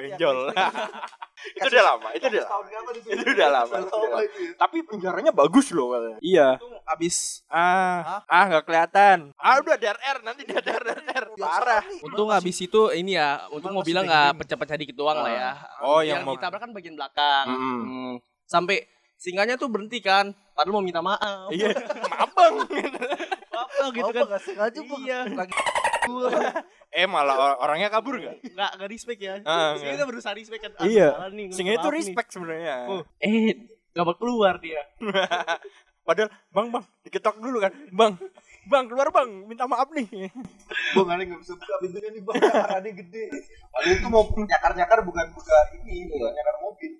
itu 1.46 1.68
udah 1.68 1.84
lama, 1.84 2.10
itu 2.16 2.26
udah 2.26 2.42
lama. 2.48 2.68
Itu? 2.72 3.22
Udah 3.28 3.50
lama. 3.54 3.76
Itu 3.78 3.96
udah 3.96 4.10
lama. 4.18 4.20
Tapi 4.58 4.78
penjaranya 4.88 5.32
bagus 5.36 5.70
loh 5.76 5.94
katanya. 5.94 6.18
Iya. 6.24 6.48
Itu 6.58 6.68
abis 6.90 7.16
Ah, 7.52 8.24
ah 8.26 8.44
nggak 8.50 8.64
kelihatan. 8.66 9.18
Ah 9.38 9.62
udah 9.62 9.76
DRR 9.78 10.18
nanti 10.26 10.42
dia 10.48 10.60
DRR. 10.64 11.24
Parah. 11.38 11.84
Untung 12.02 12.32
habis 12.32 12.58
itu 12.58 12.82
ini 12.96 13.20
ya, 13.20 13.46
untung 13.52 13.76
mobilnya 13.76 14.02
masih 14.02 14.10
nggak 14.10 14.32
pecah-pecah 14.42 14.78
dikit 14.80 14.96
doang 14.98 15.20
lah 15.22 15.32
ya. 15.32 15.52
Oh, 15.84 16.02
yang, 16.02 16.24
yang 16.24 16.26
mau- 16.26 16.34
ditabrak 16.34 16.60
kan 16.64 16.72
bagian 16.74 16.96
belakang. 16.98 17.46
Mm. 17.52 17.60
Hmm. 17.60 18.14
Sampai 18.48 18.88
singanya 19.20 19.56
tuh 19.60 19.70
berhenti 19.70 20.00
kan, 20.02 20.34
padahal 20.56 20.76
mau 20.80 20.84
minta 20.84 21.04
maaf. 21.04 21.52
Iya, 21.52 21.72
mabang. 22.10 22.54
Apa 23.52 23.84
gitu 23.96 24.08
Apa 24.08 24.12
kan? 24.16 24.24
nggak 24.28 24.42
sengaja 24.44 24.80
Bang? 24.82 25.02
Iya. 25.04 25.20
Lagi 25.30 25.54
eh 26.98 27.06
malah 27.06 27.36
or- 27.36 27.60
orangnya 27.62 27.90
kabur 27.90 28.16
gak? 28.16 28.40
Nggak 28.46 28.72
nggak 28.76 28.90
respect 28.90 29.20
ya. 29.20 29.34
Ah, 29.44 29.76
Singa 29.76 29.90
nggak. 29.90 30.00
tuh 30.00 30.08
berusaha 30.08 30.34
respect 30.34 30.62
kan. 30.62 30.72
Ah, 30.76 30.86
Iya. 30.86 31.10
nih, 31.30 31.46
Singa 31.50 31.72
itu 31.72 31.80
maaf 31.80 31.88
nih. 31.88 31.98
respect 31.98 32.30
sebenarnya. 32.32 32.76
Oh, 32.88 33.02
eh 33.18 33.54
nggak 33.92 34.04
mau 34.04 34.16
keluar 34.16 34.58
dia. 34.58 34.82
Padahal 36.06 36.30
bang 36.48 36.68
bang 36.70 36.84
diketok 37.02 37.36
dulu 37.40 37.58
kan, 37.58 37.74
bang. 37.90 38.14
Bang 38.66 38.86
keluar 38.86 39.10
bang, 39.10 39.30
minta 39.44 39.66
maaf 39.66 39.90
nih. 39.90 40.06
Bang 40.96 41.08
Ale 41.08 41.22
nggak 41.24 41.38
bisa 41.40 41.54
buka 41.54 41.76
pintunya 41.78 42.10
nih 42.10 42.22
bang, 42.22 42.36
nyakarannya 42.40 42.92
gede. 42.96 43.26
Padahal 43.70 43.94
itu 43.94 44.08
mau 44.08 44.24
nyakar-nyakar 44.26 45.00
bukan 45.02 45.26
buka 45.32 45.58
ini, 45.76 46.06
bukan 46.08 46.32
nyakar 46.32 46.56
mobil, 46.60 46.92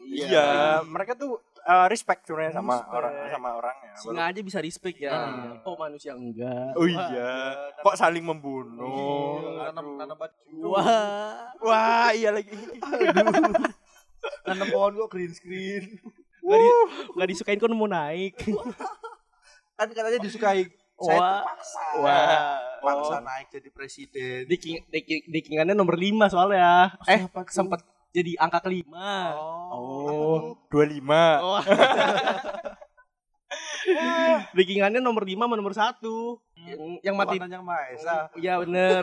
ini. 0.00 0.24
Iya, 0.24 0.48
mereka 0.82 1.12
tuh 1.14 1.40
uh, 1.64 1.86
respect 1.88 2.28
sebenarnya 2.28 2.60
sama 2.60 2.76
Respect. 2.80 2.94
orang 2.94 3.12
sama 3.32 3.48
orangnya. 3.56 3.92
Singa 3.96 4.24
aja 4.30 4.40
bisa 4.44 4.58
respect 4.60 4.96
ya. 5.00 5.12
Hmm. 5.12 5.64
Oh 5.64 5.74
manusia 5.76 6.12
enggak. 6.12 6.76
Oh 6.76 6.86
iya, 6.86 7.32
kok 7.80 7.96
saling 7.96 8.24
membunuh. 8.24 9.40
Iya, 9.40 9.72
nanam 9.72 9.86
nanam 9.98 10.16
baju. 10.16 10.58
Wah. 10.72 11.52
Wah, 11.64 12.08
iya 12.12 12.30
lagi. 12.32 12.52
Nanam 14.48 14.66
pohon 14.72 14.92
kok 15.04 15.10
green 15.12 15.32
screen. 15.36 16.00
Nggak, 16.44 17.28
di, 17.28 17.32
disukain 17.32 17.60
kok 17.60 17.72
mau 17.72 17.88
naik. 17.88 18.36
Kan 19.76 19.88
katanya 19.90 20.20
disukai. 20.20 20.68
Saya 20.94 21.18
Wah. 21.18 21.42
terpaksa. 21.42 21.82
Wah. 22.00 22.58
Paksa 22.84 23.16
naik 23.24 23.46
jadi 23.50 23.68
presiden. 23.74 24.40
Deking, 24.46 24.86
dekingannya 25.26 25.74
nomor 25.74 25.98
5 25.98 26.30
soalnya. 26.30 26.94
Eh, 27.10 27.26
sempat 27.50 27.82
jadi 28.14 28.32
angka 28.38 28.62
kelima. 28.62 29.34
Oh, 29.74 30.54
25. 30.70 31.02
Oh. 31.42 31.58
Dekingannya 34.54 35.02
nomor 35.04 35.26
5 35.26 35.34
sama 35.34 35.54
nomor 35.58 35.74
1. 35.74 35.98
Yang, 36.64 36.80
yang 37.02 37.14
mati. 37.18 37.36
Yang 37.42 37.64
Maha 37.66 37.82
Esa. 37.90 38.16
Iya 38.38 38.62
bener. 38.62 39.02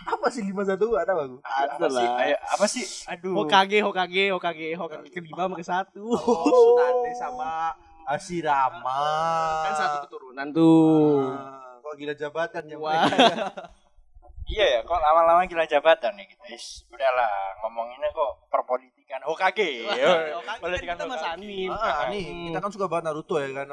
Apa 0.00 0.32
sih 0.32 0.40
lima 0.40 0.64
satu? 0.64 0.96
Ada 0.96 1.12
bang? 1.12 1.32
Ada 1.44 1.76
Apa 1.76 1.86
sih? 1.92 2.00
lah. 2.00 2.16
Ayo, 2.24 2.36
apa 2.40 2.64
sih? 2.66 2.84
Aduh. 3.12 3.36
Hokage, 3.44 3.78
Hokage, 3.84 4.24
Hokage, 4.32 4.68
Hokage 4.72 5.08
kelima 5.12 5.44
sama 5.44 5.54
ke 5.60 5.66
satu. 5.68 6.02
Oh, 6.08 6.48
Tsunade 6.48 7.12
sama 7.14 7.76
Hashirama. 8.08 9.00
Kan 9.68 9.72
satu 9.76 9.96
keturunan 10.08 10.48
tuh. 10.50 11.28
Ah, 11.36 11.76
Kok 11.84 11.94
gila 11.94 12.16
jabatan 12.16 12.64
ya 12.66 12.76
Wah. 12.80 13.04
Iya 14.50 14.66
ya, 14.66 14.80
kok 14.82 14.98
lama-lama 14.98 15.46
gila 15.46 15.62
jabatan 15.62 16.18
nih 16.18 16.26
kita. 16.26 16.42
Is, 16.50 16.82
udahlah, 16.90 17.30
ngomonginnya 17.62 18.10
kok 18.10 18.50
perpolitikan 18.50 19.22
Hokage. 19.22 19.86
Kan 19.86 20.58
Politikan 20.58 20.98
kita 20.98 21.06
mas 21.06 21.22
anim. 21.22 21.70
Ah, 21.70 22.10
nih, 22.10 22.50
kita 22.50 22.58
kan 22.58 22.70
suka 22.70 22.90
banget 22.90 23.04
Naruto 23.06 23.38
ya 23.38 23.46
kan. 23.54 23.70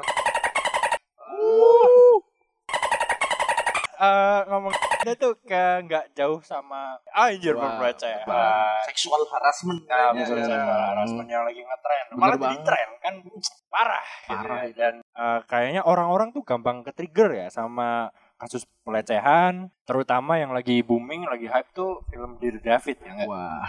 Eh, 3.98 4.40
ngomong 4.46 4.70
ini 5.02 5.12
tuh 5.18 5.34
ke 5.42 5.82
nggak 5.82 6.14
jauh 6.14 6.38
sama 6.38 6.94
anjir 7.10 7.58
Wah, 7.58 7.82
pelecehan. 7.82 8.22
Seksual 8.86 9.26
harassment 9.26 9.82
Nah, 9.90 10.14
betul, 10.14 10.38
Iya. 10.38 10.46
seksual 10.46 10.82
harassment 10.94 11.26
yang 11.26 11.42
lagi 11.42 11.58
ngetren. 11.58 12.06
Bener 12.08 12.18
Malah 12.22 12.38
jadi 12.38 12.56
tren 12.62 12.88
kan 13.02 13.14
parah. 13.66 14.06
gitu 14.06 14.30
Parah 14.30 14.58
ya. 14.62 14.70
Dan 14.70 14.94
eh, 15.02 15.40
kayaknya 15.50 15.82
orang-orang 15.82 16.30
tuh 16.30 16.46
gampang 16.46 16.86
ke-trigger 16.86 17.34
ya 17.36 17.46
sama 17.50 18.14
kasus 18.38 18.62
pelecehan, 18.80 19.66
terutama 19.82 20.38
yang 20.38 20.54
lagi 20.54 20.78
booming, 20.80 21.26
lagi 21.26 21.44
hype 21.44 21.70
tuh 21.72 22.06
film 22.06 22.38
Dear 22.38 22.56
David 22.58 22.96
ya 22.98 23.10
nggak? 23.12 23.28
Wah. 23.28 23.66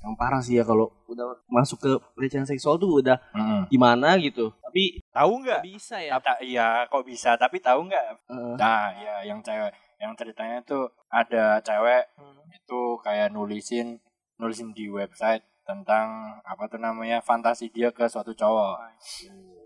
Yang 0.00 0.14
parah 0.16 0.40
sih 0.40 0.56
ya 0.56 0.64
kalau 0.64 0.88
udah 1.04 1.36
masuk 1.44 1.76
ke 1.76 1.90
pelecehan 2.14 2.46
seksual 2.46 2.78
tuh 2.78 3.02
udah 3.02 3.18
Mm-mm. 3.34 3.68
gimana 3.68 4.16
gitu. 4.16 4.54
Tapi 4.56 5.04
Tahu 5.10 5.32
nggak? 5.44 5.60
bisa 5.60 5.98
ya. 5.98 6.16
Ta- 6.16 6.40
Iya, 6.40 6.86
kok 6.86 7.04
bisa? 7.04 7.34
Tapi 7.34 7.58
tahu 7.58 7.84
nggak? 7.84 8.04
Heeh. 8.26 8.54
Nah, 8.56 8.94
ya 8.96 9.14
yang 9.26 9.42
cewek, 9.42 9.68
yang 9.98 10.14
ceritanya 10.14 10.62
tuh 10.62 10.88
ada 11.06 11.58
cewek 11.60 12.08
itu 12.48 12.80
kayak 13.02 13.28
nulisin, 13.28 13.98
nulisin 14.38 14.70
di 14.70 14.88
website 14.88 15.44
tentang 15.60 16.08
apa 16.40 16.64
tuh 16.66 16.78
namanya 16.78 17.20
fantasi 17.20 17.68
dia 17.68 17.90
ke 17.90 18.06
suatu 18.06 18.32
cowok. 18.32 18.80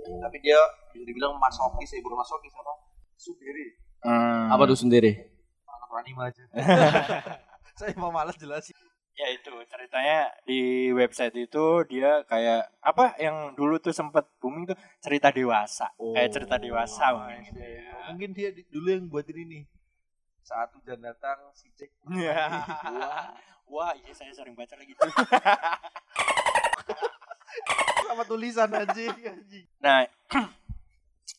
Tapi 0.03 0.37
dia 0.41 0.59
bisa 0.91 1.05
dibilang 1.05 1.37
masokis 1.37 1.93
ya, 1.93 2.01
bukan 2.01 2.19
masokis 2.19 2.53
apa? 2.53 2.73
Sendiri. 3.15 3.84
Hmm. 4.05 4.53
Apa 4.53 4.69
tuh 4.69 4.77
sendiri? 4.77 5.17
Anak 5.65 5.91
anime 5.97 6.21
aja. 6.29 6.43
Saya 7.81 7.97
mau 7.97 8.13
malas 8.13 8.37
jelasin. 8.37 8.77
Ya 9.15 9.31
itu 9.31 9.55
ceritanya 9.71 10.27
di 10.43 10.91
website 10.91 11.39
itu 11.39 11.65
dia 11.87 12.27
kayak 12.27 12.67
apa 12.83 13.15
yang 13.17 13.55
dulu 13.55 13.79
tuh 13.79 13.95
sempet 13.95 14.27
booming 14.43 14.67
tuh 14.67 14.75
cerita 14.99 15.31
dewasa, 15.31 15.87
kayak 15.95 16.35
cerita 16.35 16.59
dewasa 16.59 17.15
mungkin 17.15 17.47
gitu 17.47 17.63
ya. 17.63 17.95
Mungkin 18.11 18.31
dia 18.35 18.51
di- 18.51 18.67
dulu 18.67 18.91
yang 18.91 19.07
buatin 19.07 19.39
ini. 19.39 19.61
Saat 20.43 20.75
hujan 20.75 20.99
datang, 20.99 21.39
si 21.55 21.71
Jack 21.79 21.95
Wah, 22.11 23.31
wah 23.65 23.93
iya 23.95 24.11
saya 24.11 24.35
sering 24.35 24.59
baca 24.59 24.75
lagi 24.75 24.93
tuh. 24.93 25.07
Sama 28.03 28.23
tulisan 28.27 28.69
anjing 28.69 29.15
anjing. 29.15 29.67
Nah, 29.79 30.11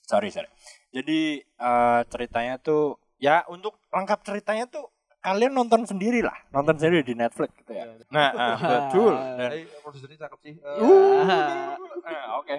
sorry 0.10 0.32
sorry. 0.32 0.48
Jadi 0.96 1.44
eh, 1.44 2.02
ceritanya 2.08 2.56
tuh 2.56 2.96
ya 3.20 3.44
untuk 3.52 3.76
lengkap 3.92 4.24
ceritanya 4.24 4.64
tuh 4.72 4.88
kalian 5.20 5.52
nonton 5.52 5.84
sendiri 5.84 6.22
lah, 6.24 6.38
nonton 6.54 6.78
sendiri 6.80 7.02
di 7.04 7.18
Netflix 7.18 7.52
gitu 7.60 7.76
ya. 7.76 7.84
Nah, 8.14 8.30
ah, 8.32 8.56
betul. 8.72 9.12
Dan 9.12 9.50
Eh, 9.52 9.66
produsernya 9.84 10.18
cakep 10.24 10.40
sih. 10.40 10.56
Eh, 10.56 10.80
Uh, 10.80 11.76
ah, 12.08 12.40
oke. 12.40 12.56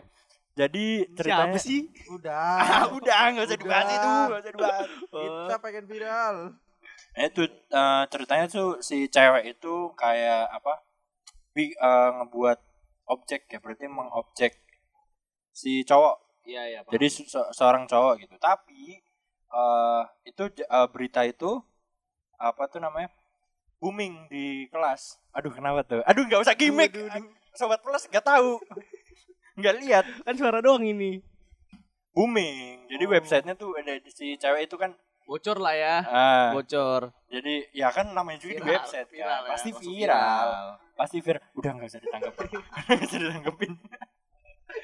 Jadi 0.56 1.04
ceritanya 1.16 1.56
Siapa 1.56 1.68
sih? 1.68 1.80
Udah. 2.12 2.56
Ah, 2.60 2.84
udah 2.98 3.22
nggak 3.32 3.46
usah 3.46 3.58
dibahas 3.60 3.88
itu, 3.88 4.08
nggak 4.10 4.40
usah 4.42 4.52
dibahas. 4.52 4.88
Kita 5.14 5.56
pengen 5.62 5.84
viral. 5.88 6.36
Nah, 7.16 7.24
itu 7.24 7.42
eh, 7.48 8.04
ceritanya 8.12 8.46
tuh 8.52 8.68
si 8.84 9.08
cewek 9.08 9.44
itu 9.56 9.74
kayak 9.96 10.44
apa? 10.52 10.84
Bi, 11.56 11.72
eh, 11.72 12.10
ngebuat 12.20 12.58
objek 13.08 13.48
ya, 13.48 13.62
berarti 13.62 13.86
mengobjek 13.88 14.60
si 15.56 15.86
cowok 15.86 16.25
Iya, 16.46 16.62
iya. 16.64 16.80
Jadi 16.86 17.06
se- 17.10 17.26
se- 17.26 17.50
seorang 17.52 17.84
cowok 17.84 18.22
gitu. 18.22 18.34
Tapi 18.38 19.02
eh 19.46 20.02
itu 20.24 20.42
eh, 20.56 20.86
berita 20.88 21.22
itu 21.22 21.58
apa 22.36 22.66
tuh 22.66 22.78
namanya? 22.78 23.10
booming 23.76 24.24
di 24.32 24.64
kelas. 24.72 25.20
Aduh, 25.36 25.52
kenapa 25.52 25.84
tuh? 25.84 26.00
Aduh, 26.08 26.24
nggak 26.24 26.40
usah 26.40 26.56
gimmick. 26.56 26.96
Sobat 27.52 27.84
plus 27.84 28.08
nggak 28.08 28.24
tahu. 28.24 28.56
Nggak 29.54 29.74
lihat. 29.84 30.04
kan 30.24 30.32
suara 30.32 30.64
doang 30.64 30.80
ini. 30.80 31.20
Booming. 32.10 32.88
Jadi 32.88 33.04
websitenya 33.04 33.52
tuh 33.52 33.76
ada 33.76 34.00
si 34.08 34.40
cewek 34.40 34.64
itu 34.64 34.80
kan 34.80 34.96
Bocor 35.26 35.58
lah 35.58 35.74
ya. 35.74 35.96
ah, 36.06 36.48
Bocor. 36.54 37.10
jadi 37.26 37.66
ya 37.74 37.90
kan 37.90 38.14
namanya 38.14 38.38
juga 38.38 38.56
di 38.56 38.62
Viral, 38.62 38.78
website 38.78 39.08
viral 39.10 39.26
kan. 39.26 39.42
ya, 39.42 39.50
pasti 39.50 39.68
masuk 39.74 39.82
viral. 39.82 40.48
Pasti 40.94 41.18
viral. 41.18 41.42
Udah 41.52 41.70
nggak 41.74 41.88
usah 41.90 42.00
ditanggepin. 42.00 42.46
Nggak 42.86 43.06
usah 43.10 43.18
ditanggepin. 43.18 43.72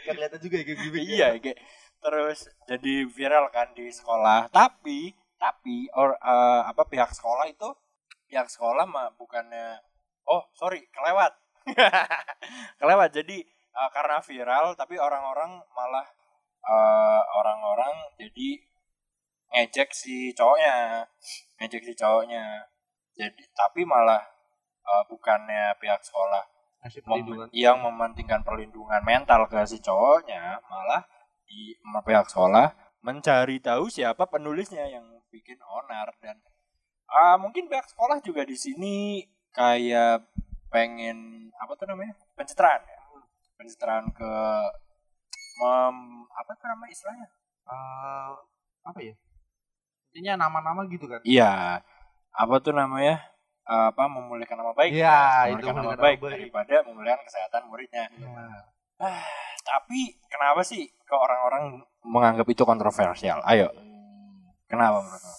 Kelihatan 0.04 0.40
juga 0.42 0.56
ya 0.60 0.64
kayak 0.64 0.78
gimmick. 0.82 1.02
iya 1.06 1.28
kayak 1.38 1.58
terus 2.02 2.50
jadi 2.66 2.94
viral 3.06 3.46
kan 3.54 3.70
di 3.74 3.86
sekolah. 3.88 4.50
Tapi 4.50 5.14
tapi 5.38 5.90
or 5.94 6.14
eh, 6.18 6.62
apa 6.66 6.82
pihak 6.86 7.10
sekolah 7.14 7.46
itu 7.50 7.68
pihak 8.30 8.46
sekolah 8.50 8.86
mah 8.86 9.14
bukannya 9.14 9.80
oh 10.26 10.46
sorry 10.54 10.86
kelewat. 10.90 11.32
Kelewat. 12.82 13.10
Jadi 13.14 13.42
eh, 13.48 13.90
karena 13.94 14.18
viral 14.18 14.74
tapi 14.74 14.98
orang-orang 14.98 15.62
malah 15.74 16.06
eh, 16.62 17.22
orang-orang 17.38 17.94
jadi 18.18 18.48
ngejek 19.52 19.90
si 19.94 20.34
cowoknya. 20.34 21.06
Ngejek 21.58 21.82
si 21.86 21.92
cowoknya. 21.94 22.66
Jadi 23.14 23.42
tapi 23.54 23.86
malah 23.86 24.22
eh, 24.82 25.02
bukannya 25.06 25.78
pihak 25.78 26.02
sekolah 26.02 26.51
mem- 27.06 27.50
yang 27.54 27.78
mementingkan 27.78 28.42
perlindungan 28.42 29.02
mental 29.06 29.46
ke 29.46 29.62
si 29.66 29.78
cowoknya 29.78 30.58
malah 30.66 31.06
di 31.46 31.76
pihak 32.02 32.26
sekolah 32.26 32.74
mencari 33.02 33.58
tahu 33.58 33.90
siapa 33.90 34.26
penulisnya 34.26 34.86
yang 34.86 35.04
bikin 35.30 35.58
onar 35.62 36.10
dan 36.22 36.38
ah 37.12 37.36
mungkin 37.36 37.68
pihak 37.68 37.86
sekolah 37.90 38.18
juga 38.24 38.42
di 38.46 38.56
sini 38.56 39.22
kayak 39.52 40.26
pengen 40.72 41.52
apa 41.60 41.76
tuh 41.76 41.86
namanya 41.92 42.16
pencitraan 42.34 42.80
ya. 42.82 43.00
Pencitraan 43.60 44.08
ke 44.10 44.32
mem, 45.60 45.96
apa 46.32 46.50
tuh 46.56 46.66
namanya 46.66 46.90
istilahnya? 46.90 47.28
Eh, 47.68 48.30
apa 48.82 48.98
ya? 48.98 49.14
Intinya 50.10 50.48
nama-nama 50.48 50.88
gitu 50.88 51.06
kan. 51.06 51.20
iya. 51.22 51.84
Apa 52.32 52.64
tuh 52.64 52.72
namanya 52.72 53.20
apa 53.64 54.02
memulihkan 54.04 54.54
nama 54.54 54.72
baik 54.72 54.90
Iya, 54.90 55.18
itu 55.52 55.64
nama 55.64 55.94
baik 55.94 56.18
nama 56.18 56.18
baik. 56.18 56.18
daripada 56.34 56.74
memulihkan 56.82 57.22
kesehatan 57.22 57.62
muridnya 57.66 58.04
Iya. 58.10 58.46
Ah, 58.98 59.22
tapi 59.60 60.18
kenapa 60.24 60.62
sih 60.62 60.86
ke 60.86 61.12
orang-orang 61.12 61.78
menganggap 62.02 62.46
itu 62.46 62.62
kontroversial? 62.62 63.42
Ayo, 63.42 63.70
kenapa 64.64 64.98
menurutmu? 65.00 65.32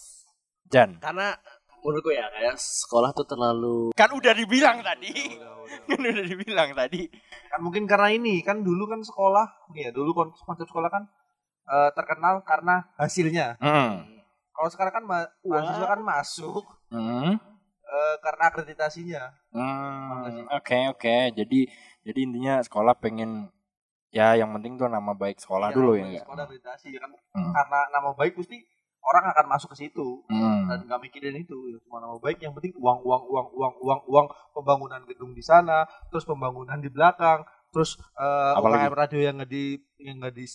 Jan, 0.65 0.89
Karena 0.98 1.32
menurutku 1.77 2.10
ya 2.10 2.27
kayak 2.30 2.56
sekolah 2.56 3.12
tuh 3.12 3.24
terlalu 3.24 3.92
kan 3.94 4.10
udah 4.10 4.32
dibilang 4.32 4.80
tadi, 4.80 5.12
kan 5.88 5.96
udah 5.98 6.25
dibilang 6.25 6.70
tadi. 6.74 7.08
Kan 7.46 7.60
mungkin 7.60 7.84
karena 7.84 8.10
ini 8.10 8.39
kan 8.39 8.60
dulu 8.60 8.84
kan 8.86 9.00
sekolah, 9.00 9.70
nih 9.70 9.82
ya 9.82 9.92
dulu 9.92 10.12
kon- 10.12 10.36
konsep 10.38 10.65
sekolah 10.65 10.89
kan 10.89 11.03
eh, 11.65 11.89
terkenal 11.94 12.42
karena 12.42 12.84
hasilnya. 12.96 13.56
Hmm. 13.58 14.03
Kalau 14.50 14.69
sekarang 14.69 14.93
kan 14.93 15.04
ma- 15.04 15.32
mahasiswa 15.41 15.88
kan 15.88 16.02
masuk 16.02 16.63
Hmm. 16.89 17.39
Eh, 17.93 18.15
karena 18.19 18.43
akreditasinya. 18.45 19.23
Hmm, 19.51 20.49
Oke 20.51 20.77
oke, 20.89 21.15
jadi 21.32 21.60
jadi 22.01 22.19
intinya 22.19 22.60
sekolah 22.60 22.95
pengen 22.95 23.53
ya 24.10 24.34
yang 24.34 24.49
penting 24.51 24.75
tuh 24.75 24.86
nama 24.88 25.13
baik 25.13 25.38
sekolah 25.38 25.69
Iya, 25.69 25.75
dulu 25.75 25.91
ya 25.91 25.95
baik 25.95 26.06
enggak? 26.08 26.23
Sekolah 26.23 26.43
akreditasi 26.43 26.88
ya 26.89 26.99
kan. 26.99 27.12
Hmm. 27.32 27.51
Karena 27.51 27.79
nama 27.89 28.10
baik 28.12 28.34
pasti 28.36 28.58
orang 29.03 29.25
akan 29.29 29.45
masuk 29.47 29.69
ke 29.69 29.77
situ 29.79 30.23
Hmm. 30.25 30.63
dan 30.65 30.79
nggak 30.82 31.01
mikirin 31.01 31.36
itu 31.36 31.58
ya 31.67 31.77
cuma 31.82 31.99
nama 31.99 32.15
baik 32.17 32.39
yang 32.39 32.51
penting 32.51 32.71
uang 32.73 33.03
uang 33.03 33.23
uang 33.25 33.47
uang 33.51 33.73
uang 33.77 34.01
uang 34.08 34.25
pembangunan 34.51 35.03
gedung 35.03 35.32
di 35.32 35.43
sana 35.43 35.84
terus 36.08 36.23
pembangunan 36.23 36.79
di 36.79 36.88
belakang 36.88 37.43
terus 37.69 37.99
eh 38.15 38.53
Apalagi? 38.53 38.88
UKM 38.88 38.95
radio 38.95 39.19
yang 39.21 39.36
nggak 39.36 39.51
di 39.51 39.65
yang 39.99 40.17
nggak 40.17 40.34
di 40.34 40.45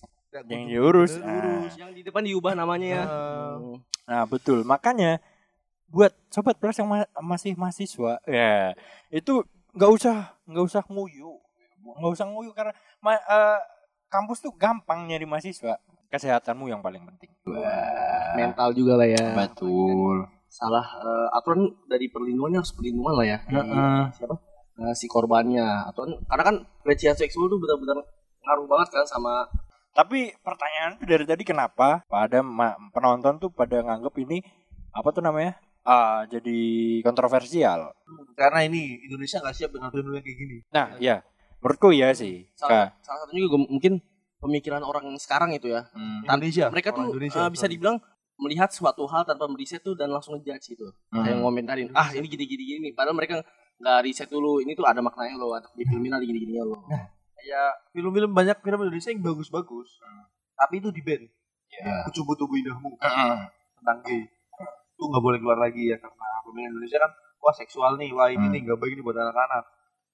Yang 0.48 0.64
diurus. 0.66 1.12
diurus. 1.16 1.72
yang 1.77 1.90
di 1.90 2.01
depan 2.01 2.20
diubah 2.22 2.53
namanya 2.55 2.88
ya. 2.88 3.05
Hmm. 3.05 3.81
Nah 4.07 4.24
betul, 4.24 4.61
makanya 4.62 5.20
buat 5.88 6.12
sobat 6.29 6.57
plus 6.57 6.77
yang 6.77 6.87
ma- 6.87 7.11
masih 7.18 7.53
mahasiswa, 7.55 8.20
ya 8.24 8.77
itu 9.09 9.40
nggak 9.72 9.90
usah 9.90 10.16
nggak 10.44 10.64
usah 10.64 10.83
nguyu, 10.85 11.33
nggak 11.96 12.12
usah 12.12 12.27
nguyu 12.29 12.53
karena 12.53 12.72
ma- 13.01 13.16
eh, 13.18 13.59
kampus 14.07 14.40
tuh 14.40 14.53
gampang 14.53 15.09
nyari 15.09 15.24
mahasiswa, 15.24 15.81
kesehatanmu 16.09 16.68
yang 16.68 16.81
paling 16.81 17.01
penting. 17.05 17.33
Mental 18.37 18.72
juga 18.72 18.96
lah 18.96 19.09
ya. 19.09 19.33
Betul. 19.35 20.29
Salah 20.48 20.85
eh, 21.01 21.29
aturan 21.33 21.68
dari 21.85 22.09
perlindungannya 22.09 22.61
harus 22.61 22.72
perlindungan 22.72 23.14
lah 23.14 23.27
ya. 23.27 23.38
Di- 23.44 23.57
Heeh. 23.57 24.03
siapa? 24.12 24.37
Eh, 24.79 24.94
si 24.94 25.09
korbannya 25.09 25.88
atau 25.88 26.07
karena 26.07 26.44
kan 26.44 26.57
pelecehan 26.81 27.16
seksual 27.16 27.48
tuh 27.48 27.59
benar-benar 27.59 27.98
ngaruh 28.40 28.66
banget 28.66 28.88
kan 28.94 29.05
sama 29.05 29.44
Tapi 29.90 30.31
pertanyaan 30.38 30.94
dari 31.03 31.27
tadi 31.27 31.42
kenapa 31.42 32.07
pada 32.07 32.38
ma- 32.38 32.79
penonton 32.94 33.42
tuh 33.42 33.51
pada 33.51 33.83
nganggep 33.83 34.14
ini 34.22 34.38
apa 34.94 35.11
tuh 35.11 35.18
namanya? 35.18 35.59
Ah, 35.88 36.29
jadi 36.29 36.61
kontroversial. 37.01 37.96
karena 38.35 38.61
ini 38.62 39.01
Indonesia 39.03 39.40
nggak 39.40 39.57
siap 39.57 39.70
dengan 39.70 39.88
film 39.88 40.12
yang 40.12 40.20
kayak 40.20 40.37
gini 40.38 40.57
Nah, 40.68 40.94
ya, 40.98 41.24
menurutku 41.59 41.90
ya 41.90 42.12
sih. 42.12 42.44
salah, 42.55 42.92
Kak. 42.92 43.03
salah 43.03 43.18
satunya 43.22 43.42
juga 43.42 43.59
mungkin 43.62 43.92
pemikiran 44.38 44.81
orang 44.81 45.16
sekarang 45.16 45.51
itu 45.51 45.68
ya. 45.68 45.88
Hmm. 45.90 46.22
Indonesia 46.22 46.68
Mereka 46.68 46.88
orang 46.88 46.98
tuh 47.01 47.11
Indonesia, 47.11 47.40
eh, 47.40 47.51
bisa 47.51 47.66
dibilang 47.66 47.96
melihat 48.37 48.70
suatu 48.70 49.03
hal 49.07 49.24
tanpa 49.24 49.44
meriset 49.46 49.81
tuh 49.81 49.92
dan 49.92 50.09
langsung 50.09 50.37
ngejudge 50.37 50.70
itu. 50.70 50.87
Kayak 51.09 51.35
Hmm. 51.35 51.42
ngomentarin, 51.42 51.88
ah 51.92 52.12
ini 52.12 52.27
gini 52.27 52.44
gini 52.44 52.64
gini. 52.68 52.88
Padahal 52.92 53.16
mereka 53.16 53.40
nggak 53.79 53.98
riset 54.05 54.29
dulu. 54.29 54.61
Ini 54.61 54.72
tuh 54.72 54.85
ada 54.85 55.01
maknanya 55.01 55.35
loh. 55.37 55.51
Atau 55.53 55.72
di 55.72 55.83
filmin 55.83 56.11
ada 56.11 56.22
gini 56.22 56.38
gini 56.38 56.55
loh. 56.57 56.85
ya 57.40 57.64
film-film 57.90 58.31
banyak 58.31 58.59
film 58.59 58.83
Indonesia 58.83 59.09
yang 59.09 59.22
bagus-bagus 59.24 59.88
tapi 60.53 60.83
itu 60.83 60.90
di 60.90 61.01
ban 61.01 61.22
Ya. 61.70 62.03
kucubu 62.03 62.35
tubuh 62.35 62.57
indahmu 62.57 62.98
Heeh. 62.98 63.38
tentang 63.79 63.98
gay 64.03 64.27
itu 64.99 65.05
nggak 65.05 65.23
boleh 65.23 65.39
keluar 65.39 65.59
lagi 65.61 65.87
ya 65.87 65.97
karena 65.97 66.27
film 66.43 66.59
Indonesia 66.59 66.99
kan 66.99 67.13
wah 67.39 67.55
seksual 67.55 67.95
nih 67.95 68.11
wah 68.11 68.27
ini 68.27 68.41
Hmm. 68.41 68.51
nih 68.51 68.61
nggak 68.65 68.79
baik 68.79 68.93
nih 68.93 69.05
buat 69.05 69.15
anak-anak 69.17 69.65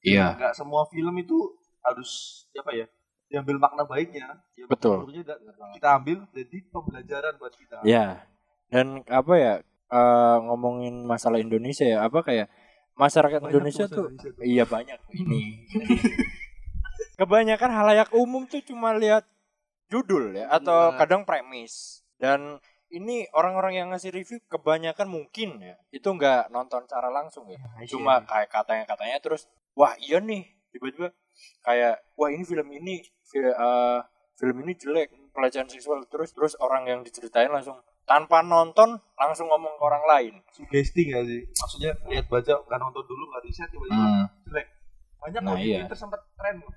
Iya. 0.03 0.37
nggak 0.37 0.53
semua 0.53 0.85
film 0.85 1.17
itu 1.17 1.37
harus 1.81 2.11
apa 2.53 2.71
ya 2.75 2.87
diambil 3.25 3.57
makna 3.59 3.83
baiknya 3.83 4.37
ya, 4.53 4.65
Betul. 4.67 5.09
kita 5.73 5.89
ambil 5.95 6.29
jadi 6.31 6.57
pembelajaran 6.69 7.35
buat 7.35 7.55
kita 7.55 7.81
Ya. 7.83 8.29
Dan 8.67 9.01
apa 9.07 9.33
ya 9.35 9.53
eh, 9.87 10.39
ngomongin 10.43 11.03
masalah 11.03 11.39
Indonesia 11.39 11.83
ya 11.83 12.05
apa 12.05 12.21
kayak 12.21 12.53
masyarakat 12.95 13.41
Banyak 13.41 13.51
Indonesia 13.51 13.85
tuh 13.87 14.07
Indonesia 14.07 14.31
tuh. 14.31 14.45
iya 14.45 14.65
banyak 14.65 15.01
ini. 15.15 15.65
Kebanyakan 17.15 17.71
halayak 17.71 18.09
umum 18.13 18.45
tuh 18.45 18.61
cuma 18.61 18.93
lihat 18.93 19.23
judul 19.87 20.35
ya 20.35 20.51
atau 20.51 20.91
Benar. 20.91 20.99
kadang 20.99 21.23
premis 21.23 22.03
dan 22.17 22.59
ini 22.91 23.25
orang-orang 23.31 23.75
yang 23.75 23.89
ngasih 23.89 24.11
review 24.11 24.39
kebanyakan 24.45 25.07
mungkin 25.07 25.59
ya. 25.59 25.77
Itu 25.89 26.11
nggak 26.11 26.49
nonton 26.49 26.85
secara 26.85 27.09
langsung 27.09 27.47
ya. 27.47 27.59
Cuma 27.85 28.21
kayak 28.21 28.49
katanya 28.49 28.85
katanya 28.85 29.17
terus 29.19 29.47
wah 29.73 29.95
iya 29.99 30.19
nih. 30.19 30.45
Tiba-tiba 30.71 31.11
kayak 31.61 32.03
wah 32.15 32.29
ini 32.29 32.43
film 32.43 32.69
ini 32.69 32.95
fi- 33.23 33.41
eh, 33.41 33.99
film 34.35 34.57
ini 34.61 34.75
jelek 34.75 35.09
pelecehan 35.31 35.67
seksual. 35.67 36.05
Terus 36.05 36.31
terus 36.31 36.53
orang 36.57 36.85
yang 36.85 37.01
diceritain 37.01 37.49
langsung 37.49 37.77
tanpa 38.05 38.41
nonton 38.41 38.95
langsung 39.15 39.49
ngomong 39.49 39.75
ke 39.75 39.83
orang 39.83 40.05
lain. 40.05 40.35
Sugesti 40.51 41.09
nggak 41.09 41.25
sih? 41.25 41.41
Maksudnya 41.49 41.93
lihat 42.07 42.27
baca 42.27 42.53
nggak 42.61 42.79
nonton 42.79 43.03
dulu 43.03 43.23
nggak 43.27 43.43
riset 43.43 43.69
tiba-tiba 43.69 44.07
jelek. 44.45 44.67
Banyak 45.19 45.41
Nah, 45.41 45.57
iya. 45.57 45.81
Twitter 45.83 45.99
sempat 45.99 46.21
tren 46.35 46.59
loh. 46.59 46.75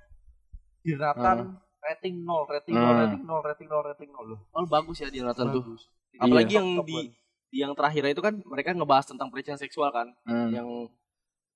di 0.78 0.94
Ratan 0.94 1.38
rating 1.78 2.24
nol 2.24 2.48
rating 2.48 2.72
nol 2.72 2.88
Hmm. 2.88 3.00
rating 3.02 3.22
nol 3.22 3.40
rating 3.40 3.68
nol 3.68 3.82
rating 3.84 4.08
nol 4.08 4.24
loh. 4.26 4.40
Oh 4.50 4.64
bagus 4.64 4.98
ya 4.98 5.08
di 5.08 5.20
nonton 5.20 5.52
tuh. 5.52 5.62
Bagus. 6.10 6.22
Apalagi 6.24 6.52
Iya. 6.52 6.58
yang 6.60 6.68
Top, 6.76 6.86
di 6.86 6.98
yang 7.48 7.72
terakhir 7.72 8.02
itu 8.08 8.20
kan 8.20 8.34
mereka 8.44 8.76
ngebahas 8.76 9.06
tentang 9.08 9.28
pelecehan 9.32 9.56
seksual 9.56 9.88
kan. 9.88 10.08
Hmm. 10.24 10.52
Yang 10.52 10.68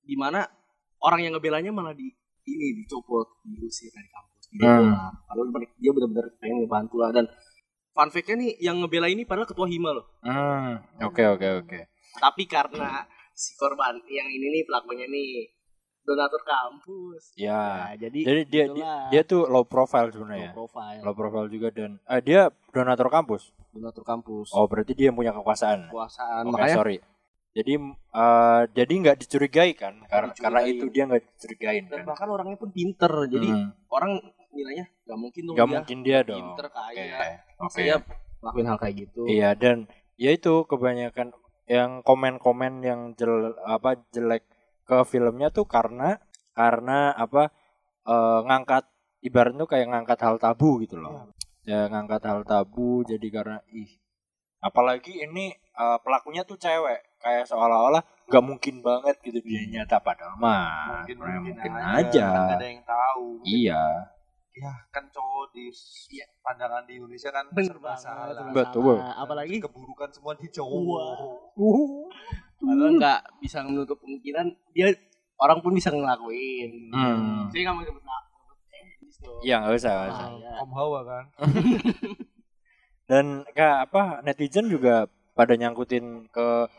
di 0.03 0.17
mana 0.17 0.49
orang 0.99 1.21
yang 1.21 1.33
ngebelanya 1.37 1.71
malah 1.71 1.93
di 1.93 2.09
ini 2.43 2.67
dicopot, 2.83 3.45
diusir 3.45 3.93
dari 3.93 4.09
kampus, 4.09 4.43
Hmm. 4.43 4.53
dibela. 4.57 5.05
Padahal 5.29 5.49
mereka- 5.53 5.77
dia 5.79 5.91
benar-benar 5.95 6.27
pengen 6.39 6.57
ngebantu 6.65 6.97
lah 6.99 7.11
dan 7.13 7.25
fun 7.93 8.09
fact-nya 8.09 8.35
nih 8.37 8.51
yang 8.59 8.77
ngebela 8.81 9.07
ini 9.07 9.23
padahal 9.23 9.47
ketua 9.47 9.69
hima 9.69 9.93
loh. 9.93 10.07
Hmm, 10.25 10.81
oke 11.03 11.23
oke 11.39 11.49
oke. 11.63 11.79
Tapi 12.13 12.43
karena 12.45 13.05
si 13.33 13.53
korban 13.55 14.01
yang 14.09 14.29
ini 14.29 14.47
nih 14.51 14.63
pelakunya 14.65 15.07
nih 15.07 15.49
donatur 16.03 16.43
kampus. 16.43 17.23
Ya. 17.35 17.95
jadi 17.95 18.21
Jadi 18.21 18.43
dia 18.45 18.65
dia, 18.69 18.87
dia 19.09 19.23
tuh 19.23 19.47
low 19.47 19.63
profile 19.63 20.07
low 20.07 20.15
sebenarnya. 20.15 20.49
ya. 20.49 20.53
profile, 20.53 21.01
Low 21.01 21.15
profile 21.15 21.49
juga 21.49 21.69
dan 21.71 21.99
eh, 22.03 22.21
dia 22.21 22.41
donatur 22.69 23.09
kampus. 23.09 23.55
donatur 23.71 24.03
kampus. 24.03 24.53
Oh, 24.53 24.67
berarti 24.67 24.93
dia 24.93 25.09
yang 25.09 25.17
punya 25.17 25.33
kekuasaan. 25.33 25.89
Kekuasaan. 25.89 26.43
Oke, 26.45 26.53
Makanya 26.53 26.77
sorry. 26.77 26.97
Jadi 27.53 27.73
eh, 28.13 28.63
jadi 28.71 28.93
nggak 28.99 29.17
dicurigai 29.19 29.71
kan? 29.73 29.95
Karena 30.05 30.33
karena 30.33 30.61
dicurigai. 30.61 30.73
itu 30.73 30.85
dia 30.89 31.03
nggak 31.07 31.23
dicurigain 31.27 31.85
dan 31.87 31.99
kan. 31.99 32.07
bahkan 32.09 32.29
orangnya 32.29 32.57
pun 32.57 32.71
pinter. 32.71 33.13
Jadi 33.27 33.49
Hmm, 33.49 33.71
orang 33.89 34.13
nilainya 34.51 34.85
gak 35.03 35.17
mungkin 35.17 35.43
dong 35.43 35.55
nggak 35.55 35.65
dia 35.65 35.75
mungkin 35.75 35.99
dia 36.03 36.19
dong. 36.23 36.39
pinter 36.39 36.67
Oke. 36.67 36.77
kaya. 36.93 37.17
Oke. 37.57 37.73
Saya 37.73 37.97
lakuin 38.41 38.67
hal 38.67 38.77
kayak 38.77 38.95
gitu. 38.99 39.23
Iya 39.25 39.51
dan 39.53 39.87
ya 40.15 40.31
itu 40.31 40.67
kebanyakan 40.67 41.33
yang 41.65 42.03
komen-komen 42.03 42.83
yang 42.83 43.01
jel 43.15 43.55
apa 43.63 43.97
jelek 44.11 44.45
ke 44.83 44.99
filmnya 45.07 45.49
tuh 45.55 45.67
karena 45.67 46.19
karena 46.53 47.15
apa 47.17 47.49
eh, 48.07 48.41
ngangkat 48.47 48.85
ibaratnya 49.23 49.63
tuh 49.65 49.71
kayak 49.71 49.87
ngangkat 49.91 50.19
hal 50.21 50.37
tabu 50.43 50.83
gitu 50.83 50.99
loh. 50.99 51.31
Ya 51.63 51.87
ngangkat 51.87 52.23
hal 52.27 52.43
tabu 52.43 53.07
jadi 53.07 53.27
karena 53.31 53.59
ih 53.71 53.91
apalagi 54.63 55.23
ini 55.23 55.55
eh, 55.55 55.99
pelakunya 56.03 56.43
tuh 56.43 56.59
cewek. 56.59 57.01
Kayak 57.23 57.47
seolah-olah 57.47 58.03
nggak 58.27 58.45
mungkin 58.45 58.83
banget 58.83 59.17
gitu 59.23 59.39
dia 59.47 59.63
nyata 59.69 60.03
padahal 60.03 60.35
mah 60.41 61.05
mungkin 61.05 61.17
mungkin, 61.23 61.55
mungkin, 61.55 61.73
aja. 61.77 62.27
kan 62.27 62.41
nggak 62.49 62.59
ada 62.59 62.67
yang 62.67 62.83
tahu. 62.83 63.27
Iya, 63.47 63.83
ya 64.53 64.73
kan 64.91 65.05
cowok 65.13 65.47
di 65.55 65.71
Iya. 66.13 66.27
pandangan 66.43 66.83
di 66.85 66.93
Indonesia 66.99 67.31
kan 67.31 67.47
Bener 67.55 67.73
serba 67.77 67.93
salah. 67.95 68.51
Betul. 68.51 68.99
Apalagi 68.99 69.63
keburukan 69.63 70.11
semua 70.11 70.35
di 70.35 70.49
cowok 70.51 71.17
Padahal 72.63 72.95
nggak 72.95 73.21
bisa 73.43 73.59
menutup 73.67 73.99
kemungkinan 73.99 74.47
dia 74.71 74.95
orang 75.43 75.59
pun 75.59 75.75
bisa 75.75 75.91
ngelakuin. 75.91 76.95
Hmm. 76.95 77.51
Saya 77.51 77.61
nggak 77.67 77.75
mau 77.75 77.83
nyebut 77.83 78.03
iya 79.43 79.63
nggak 79.63 79.75
usah, 79.79 79.93
nggak 79.93 80.11
usah. 80.11 80.27
Bahaya. 80.31 80.53
Om 80.63 80.73
Hawa 80.75 81.01
kan 81.07 81.25
Dan 83.11 83.27
kayak 83.53 83.91
apa 83.91 84.03
netizen 84.25 84.71
juga 84.71 85.11
pada 85.37 85.53
nyangkutin 85.59 86.31
ke 86.31 86.71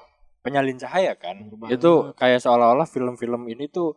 penyalin 0.42 0.80
cahaya 0.80 1.14
kan. 1.14 1.52
Banget. 1.52 1.78
Itu 1.78 2.16
kayak 2.18 2.42
seolah-olah 2.42 2.88
film-film 2.90 3.46
ini 3.52 3.70
tuh 3.70 3.96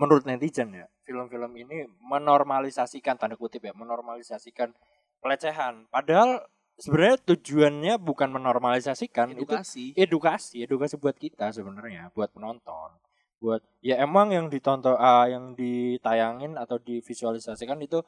menurut 0.00 0.24
netizen 0.24 0.72
ya, 0.72 0.88
film-film 1.04 1.52
ini 1.60 1.84
menormalisasikan 2.00 3.20
tanda 3.20 3.36
kutip 3.36 3.60
ya, 3.60 3.76
menormalisasikan 3.76 4.72
pelecehan. 5.20 5.84
Padahal 5.92 6.40
sebenarnya 6.80 7.16
tujuannya 7.22 7.94
bukan 8.00 8.28
menormalisasikan, 8.32 9.36
itu 9.36 9.44
Edukasi. 9.44 9.84
edukasi, 9.94 10.56
edukasi 10.64 10.94
buat 10.96 11.14
kita 11.14 11.52
sebenarnya, 11.52 12.08
buat 12.16 12.32
penonton. 12.32 12.96
Buat 13.40 13.64
ya 13.84 14.00
emang 14.00 14.32
yang 14.32 14.48
ditonton 14.48 14.96
ah, 14.96 15.28
yang 15.28 15.52
ditayangin 15.56 16.56
atau 16.56 16.80
divisualisasikan 16.80 17.80
itu 17.84 18.00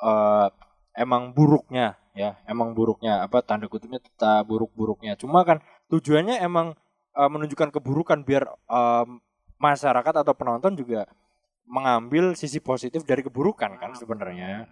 eh, 0.00 0.48
emang 0.96 1.36
buruknya 1.36 2.00
ya, 2.16 2.40
emang 2.48 2.72
buruknya 2.72 3.24
apa 3.24 3.44
tanda 3.44 3.68
kutipnya 3.68 4.00
tetap 4.00 4.44
buruk-buruknya. 4.48 5.20
Cuma 5.20 5.44
kan 5.44 5.60
tujuannya 5.92 6.40
emang 6.40 6.76
eh, 7.16 7.28
menunjukkan 7.28 7.72
keburukan 7.76 8.24
biar 8.24 8.48
em, 8.68 9.20
masyarakat 9.60 10.14
atau 10.24 10.34
penonton 10.36 10.76
juga 10.76 11.08
mengambil 11.64 12.36
sisi 12.36 12.60
positif 12.60 13.04
dari 13.08 13.24
keburukan 13.24 13.80
kan 13.80 13.96
sebenarnya. 13.96 14.68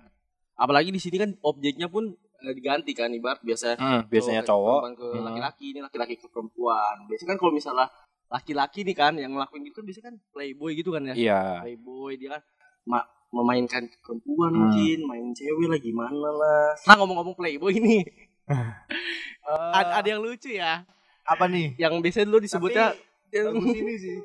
Apalagi 0.57 0.93
di 0.93 1.01
sini 1.01 1.17
kan 1.17 1.31
objeknya 1.41 1.89
pun 1.89 2.13
diganti 2.45 2.91
kan 2.91 3.07
ibarat 3.09 3.39
biasa 3.41 3.77
Hmm, 3.77 4.03
biasanya 4.05 4.43
cowok. 4.43 4.79
perempuan 4.83 4.95
ke 4.97 5.07
Hmm. 5.09 5.23
laki-laki 5.23 5.67
ini 5.69 5.81
laki-laki 5.81 6.15
ke 6.17 6.27
perempuan. 6.27 7.07
Biasanya 7.07 7.29
kan 7.29 7.39
kalau 7.39 7.53
misalnya 7.53 7.87
laki-laki 8.27 8.81
nih 8.83 8.97
kan 8.97 9.13
yang 9.15 9.31
ngelakuin 9.31 9.63
gitu 9.63 9.79
biasanya 9.81 10.07
kan 10.09 10.17
playboy 10.29 10.73
gitu 10.75 10.91
kan 10.91 11.03
ya. 11.05 11.15
Iya. 11.15 11.43
Playboy 11.63 12.13
dia 12.17 12.29
kan 12.33 12.43
ma- 12.85 13.07
memainkan 13.31 13.87
perempuan 13.99 14.51
Hmm. 14.51 14.61
mungkin, 14.67 14.99
main 15.05 15.27
cewek 15.31 15.67
lah 15.67 15.79
gimana 15.79 16.29
lah. 16.33 16.69
Nah 16.83 16.95
ngomong-ngomong 16.97 17.33
playboy 17.33 17.73
nih, 17.75 18.03
ada, 19.73 20.01
ada 20.01 20.09
yang 20.09 20.21
lucu 20.21 20.51
ya, 20.51 20.83
apa 21.23 21.45
nih 21.47 21.77
yang 21.77 21.97
biasanya 21.99 22.27
dulu 22.27 22.41
disebutnya 22.41 22.93
yang 23.31 23.53
bagus 23.53 23.77
ini 23.77 23.95
sih 23.97 24.19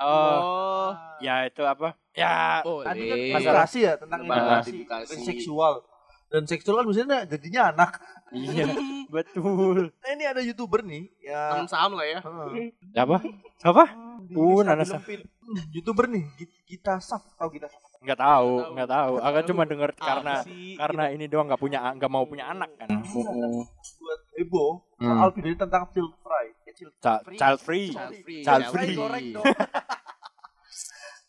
Oh, 0.00 0.08
oh, 0.08 0.90
ya 1.20 1.44
itu 1.44 1.60
apa? 1.60 1.92
Ya, 2.16 2.64
boleh. 2.64 2.88
tadi 2.88 3.00
kan 3.04 3.18
Masalah- 3.36 3.68
ya 3.68 3.92
tentang 4.00 4.20
dan 4.24 5.20
seksual 5.20 5.84
dan 6.30 6.42
seksual 6.46 6.78
kan 6.78 6.86
biasanya 6.86 7.18
jadinya 7.26 7.62
anak 7.70 7.90
iya, 8.30 8.70
betul. 9.14 9.90
nah 9.90 10.10
ini 10.10 10.24
ada 10.24 10.38
youtuber 10.38 10.80
nih 10.80 11.10
ya 11.20 11.58
Sama-sama 11.58 11.98
lah 11.98 12.06
ya. 12.06 12.18
Heeh. 12.22 12.70
Apa? 12.94 13.16
Siapa? 13.58 13.84
Di 14.22 14.30
Pun. 14.30 14.62
Hmm, 14.62 15.58
youtuber 15.74 16.06
nih 16.06 16.22
kita 16.64 17.02
saf 17.02 17.26
tahu 17.34 17.50
kita 17.52 17.66
saf 17.66 17.82
Nggak 18.00 18.16
tahu, 18.16 18.52
nggak 18.72 18.88
tahu. 18.88 19.12
Aku 19.18 19.38
cuma 19.44 19.62
denger 19.66 19.90
Apa 19.92 20.00
karena 20.00 20.34
sih? 20.40 20.72
karena 20.72 21.04
ini 21.10 21.26
doang 21.26 21.44
nggak 21.44 21.58
punya 21.58 21.84
nggak 21.92 22.08
mau 22.08 22.24
punya 22.24 22.48
anak 22.48 22.72
kan. 22.78 22.88
buat 23.04 24.20
heboh 24.34 24.72
Hmm. 24.96 25.16
soal 25.16 25.30
video 25.32 25.48
ini 25.48 25.56
tentang 25.58 25.82
child 25.90 26.12
eh, 26.60 26.72
child 26.76 26.92
Ca- 27.00 27.24
child 27.34 27.58
free. 27.58 27.88
Child 27.88 28.12
free. 28.20 28.40
Child 28.40 28.62
Child 28.62 28.72
free. 28.72 29.32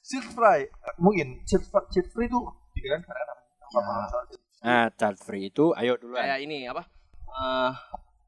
Child 0.04 0.28
fry 0.30 0.60
Eh, 0.68 0.96
mungkin 0.98 1.28
child 1.44 1.66
free 2.12 2.28
itu 2.28 2.40
pikiran 2.72 3.00
karena 3.00 3.24
apa 3.72 3.92
apa 4.06 4.20
Nah, 4.62 4.94
child 4.94 5.18
free 5.18 5.50
itu 5.50 5.74
ayo 5.74 5.98
duluan. 5.98 6.22
kayak 6.22 6.40
ini 6.42 6.66
apa 6.66 6.86
eh, 7.28 7.72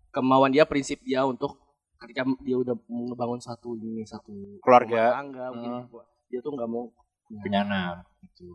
kemauan 0.10 0.50
dia 0.50 0.65
prinsip 0.65 0.98
dia 1.02 1.22
untuk 1.24 1.58
ketika 1.98 2.26
dia 2.41 2.58
udah 2.58 2.76
mau 2.86 3.08
ngebangun 3.08 3.39
satu 3.39 3.74
ini 3.76 4.04
satu 4.04 4.60
Keluarga. 4.60 5.13
tangga 5.13 5.46
mungkin 5.50 5.88
dia 6.28 6.39
tuh 6.41 6.52
nggak 6.52 6.67
mau 6.67 6.89
punya 7.24 7.62
anak 7.62 8.04
gitu. 8.22 8.50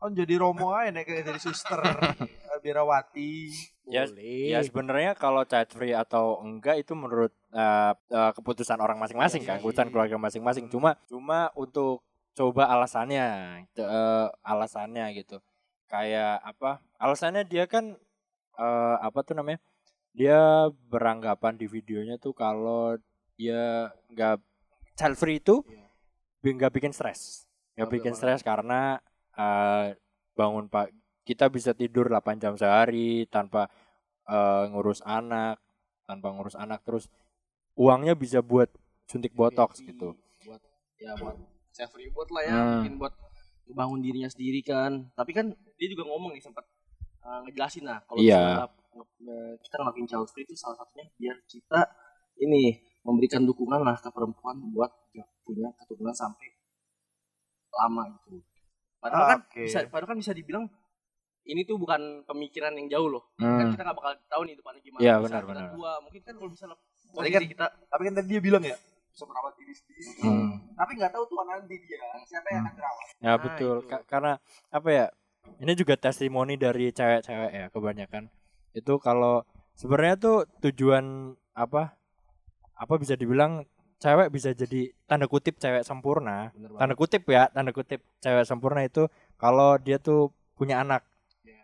Oh 0.00 0.08
jadi 0.08 0.40
Romo 0.40 0.72
aja 0.72 0.88
nih 0.90 1.04
kayak 1.04 1.28
jadi 1.28 1.40
suster 1.40 1.76
Birawati. 2.64 3.52
Ya, 3.84 4.04
boleh 4.04 4.48
Ya 4.48 4.60
sebenarnya 4.60 5.12
kalau 5.14 5.44
child 5.44 5.70
free 5.70 5.92
atau 5.92 6.40
enggak 6.40 6.80
itu 6.80 6.92
menurut 6.92 7.32
eh, 7.52 7.92
eh, 7.92 8.32
keputusan 8.32 8.76
orang 8.76 8.96
masing-masing 8.96 9.44
kan, 9.44 9.56
Iya. 9.56 9.60
keputusan 9.60 9.88
keluarga 9.88 10.16
masing-masing. 10.16 10.68
Cuma 10.68 10.96
cuma 11.04 11.48
untuk 11.52 12.04
coba 12.32 12.68
alasannya, 12.68 13.26
itu, 13.66 13.82
eh, 13.82 14.26
alasannya 14.40 15.04
gitu. 15.16 15.40
Kayak 15.90 16.38
apa? 16.40 16.78
Alasannya 16.96 17.42
dia 17.42 17.66
kan 17.66 17.98
eh, 18.54 18.96
apa 19.02 19.20
tuh 19.20 19.34
namanya? 19.34 19.58
Dia 20.10 20.38
beranggapan 20.86 21.54
di 21.54 21.66
videonya 21.66 22.16
tuh 22.16 22.30
kalau 22.32 22.94
dia 23.34 23.90
nggak 24.08 24.38
child 24.94 25.16
free 25.16 25.38
itu 25.38 25.64
Iya. 25.66 25.86
nggak 26.52 26.72
bikin 26.72 26.92
stres, 26.92 27.46
nggak 27.74 27.88
Oke, 27.88 27.94
bikin 27.98 28.14
stres 28.14 28.40
karena 28.40 29.00
eh, 29.32 29.96
bangun 30.32 30.66
pak 30.66 30.92
kita 31.22 31.46
bisa 31.46 31.72
tidur 31.72 32.06
8 32.06 32.38
jam 32.38 32.54
sehari 32.54 33.24
tanpa 33.26 33.66
eh, 34.26 34.64
ngurus 34.68 35.00
anak, 35.02 35.58
tanpa 36.04 36.30
ngurus 36.30 36.54
anak 36.54 36.82
terus 36.82 37.08
uangnya 37.74 38.12
bisa 38.12 38.40
buat 38.40 38.68
suntik 39.06 39.32
botox 39.32 39.80
Happy. 39.80 39.90
gitu. 39.90 40.14
buat 40.44 40.60
ya 40.98 41.16
buat 41.16 41.36
self 41.70 41.92
reward 41.94 42.28
lah 42.30 42.42
ya 42.44 42.52
Hmm. 42.52 42.68
mungkin 42.76 42.94
buat 42.98 43.14
bangun 43.72 43.98
dirinya 43.98 44.26
sendiri 44.26 44.60
kan 44.60 45.08
tapi 45.12 45.30
kan 45.30 45.46
dia 45.74 45.88
juga 45.88 46.04
ngomong 46.04 46.30
nih 46.30 46.40
sempat 46.40 46.64
uh, 47.20 47.40
ngejelasin 47.42 47.84
lah 47.84 47.98
kalau 48.02 48.20
nge- 48.90 49.14
nge- 49.20 49.56
kita 49.60 49.74
ngelakuin 49.76 50.06
child 50.06 50.26
free 50.26 50.42
itu 50.42 50.54
salah 50.54 50.76
satunya 50.76 51.06
biar 51.14 51.36
kita 51.44 51.80
ini 52.38 52.74
memberikan 53.00 53.42
dukungan 53.42 53.80
lah 53.80 53.96
ke 53.96 54.08
perempuan 54.08 54.60
buat 54.70 54.92
ya, 55.10 55.24
punya 55.40 55.72
keturunan 55.74 56.12
sampai 56.12 56.52
lama 57.72 58.02
gitu 58.12 58.42
padahal 58.98 59.24
kan 59.26 59.38
Oke. 59.42 59.64
bisa 59.64 59.78
padahal 59.86 60.08
kan 60.08 60.18
bisa 60.18 60.32
dibilang 60.32 60.64
ini 61.42 61.64
tuh 61.64 61.76
bukan 61.76 62.00
pemikiran 62.24 62.74
yang 62.74 62.88
jauh 62.90 63.08
loh 63.08 63.24
kan 63.34 63.64
Hmm. 63.64 63.72
kita 63.72 63.82
nggak 63.82 63.96
bakal 63.96 64.12
tahu 64.28 64.42
nih 64.44 64.54
depannya 64.54 64.80
gimana 64.80 65.00
Iya, 65.00 65.14
Bisa 65.14 65.24
benar, 65.24 65.40
kita 65.40 65.50
benar. 65.50 65.68
tua 65.72 65.92
mungkin 65.98 66.20
kan 66.20 66.34
kalau 66.34 66.50
misalnya 66.50 66.76
Tadi 66.76 67.16
posisi 67.16 67.32
kan 67.32 67.42
kita 67.48 67.66
Tapi 67.88 68.02
kan 68.04 68.14
tadi 68.14 68.28
dia 68.28 68.40
bilang 68.40 68.62
ya 68.62 68.76
bisa 69.10 69.24
merawat 69.26 69.54
diri 69.54 69.74
sendiri. 69.74 70.02
Hmm. 70.22 70.50
Tapi 70.72 70.92
nggak 70.96 71.12
tahu 71.12 71.24
tuh 71.26 71.36
nanti 71.42 71.76
dia 71.82 71.98
siapa 72.24 72.48
yang 72.48 72.64
akan 72.64 72.74
terawat. 72.74 73.04
Ya 73.04 73.14
Nah, 73.20 73.36
betul, 73.36 73.76
itu. 73.78 73.88
Ka- 73.88 74.04
karena 74.06 74.32
apa 74.70 74.88
ya? 74.88 75.06
Ini 75.58 75.72
juga 75.74 75.94
testimoni 75.96 76.54
dari 76.54 76.88
cewek-cewek 76.88 77.50
ya 77.50 77.66
kebanyakan. 77.68 78.30
Itu 78.72 78.96
kalau 78.96 79.42
sebenarnya 79.74 80.16
tuh 80.16 80.36
tujuan 80.60 81.34
apa? 81.52 81.96
Apa 82.76 82.96
bisa 82.96 83.12
dibilang 83.12 83.66
cewek 84.00 84.32
bisa 84.32 84.56
jadi 84.56 84.88
tanda 85.04 85.28
kutip 85.28 85.60
cewek 85.60 85.84
sempurna. 85.84 86.48
Tanda 86.78 86.94
kutip 86.96 87.28
ya, 87.28 87.52
tanda 87.52 87.74
kutip 87.74 88.00
cewek 88.18 88.48
sempurna 88.48 88.80
itu 88.80 89.10
kalau 89.36 89.76
dia 89.76 90.00
tuh 90.00 90.32
punya 90.56 90.80
anak. 90.80 91.04
Iya. 91.44 91.60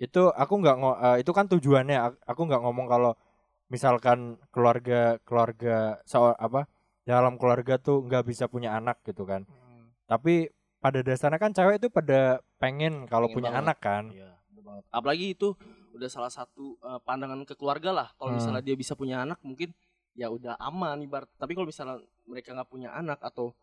Itu 0.00 0.34
aku 0.34 0.58
nggak 0.58 0.76
eh, 0.80 1.16
itu 1.22 1.30
kan 1.30 1.46
tujuannya. 1.46 1.98
Ak- 1.98 2.20
Aku 2.26 2.48
nggak 2.50 2.62
ngomong 2.62 2.90
kalau 2.90 3.14
misalkan 3.70 4.36
keluarga 4.50 5.16
keluarga 5.22 6.02
so, 6.04 6.34
apa 6.34 6.66
dalam 7.06 7.38
keluarga 7.40 7.78
tuh 7.78 8.04
nggak 8.04 8.26
bisa 8.26 8.44
punya 8.46 8.76
anak 8.76 9.00
gitu 9.06 9.24
kan. 9.24 9.46
Tapi 10.04 10.50
pada 10.82 11.00
dasarnya 11.00 11.38
kan 11.38 11.54
cewek 11.54 11.78
itu 11.78 11.88
pada 11.88 12.42
pengen 12.58 13.06
kalau 13.06 13.30
punya 13.30 13.54
banget. 13.54 13.62
anak 13.64 13.78
kan. 13.78 14.04
Iya, 14.10 14.30
banget. 14.60 14.82
Apalagi 14.90 15.26
itu 15.38 15.48
udah 15.94 16.08
salah 16.10 16.30
satu 16.30 16.76
eh, 16.82 17.00
pandangan 17.02 17.42
ke 17.46 17.54
keluarga 17.54 17.90
lah. 17.94 18.08
Kalau 18.18 18.34
Hmm. 18.34 18.38
misalnya 18.38 18.62
dia 18.62 18.76
bisa 18.76 18.94
punya 18.94 19.22
anak 19.22 19.38
mungkin 19.42 19.70
ya 20.18 20.26
udah 20.28 20.58
aman 20.58 20.98
ibarat. 21.00 21.30
Tapi 21.38 21.54
kalau 21.54 21.66
misalnya 21.70 22.02
mereka 22.26 22.52
nggak 22.54 22.70
punya 22.70 22.90
anak 22.90 23.18
atau 23.22 23.54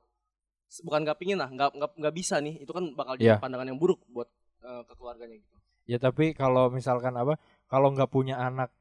bukan 0.84 1.08
nggak 1.08 1.20
pingin 1.20 1.40
lah, 1.40 1.48
nggak 1.48 1.80
nggak 1.80 1.92
nggak 1.96 2.16
bisa 2.16 2.44
nih, 2.44 2.60
itu 2.60 2.72
kan 2.76 2.92
bakal 2.92 3.16
jadi 3.16 3.36
Iya. 3.36 3.40
pandangan 3.40 3.68
yang 3.72 3.80
buruk 3.80 4.04
buat 4.12 4.28
eh, 4.64 4.82
ke 4.84 4.94
keluarganya 5.00 5.36
gitu. 5.40 5.56
Ya 5.88 5.98
tapi 6.00 6.36
kalau 6.36 6.68
misalkan 6.68 7.16
apa? 7.16 7.40
Kalau 7.72 7.92
nggak 7.96 8.12
punya 8.12 8.36
anak 8.36 8.72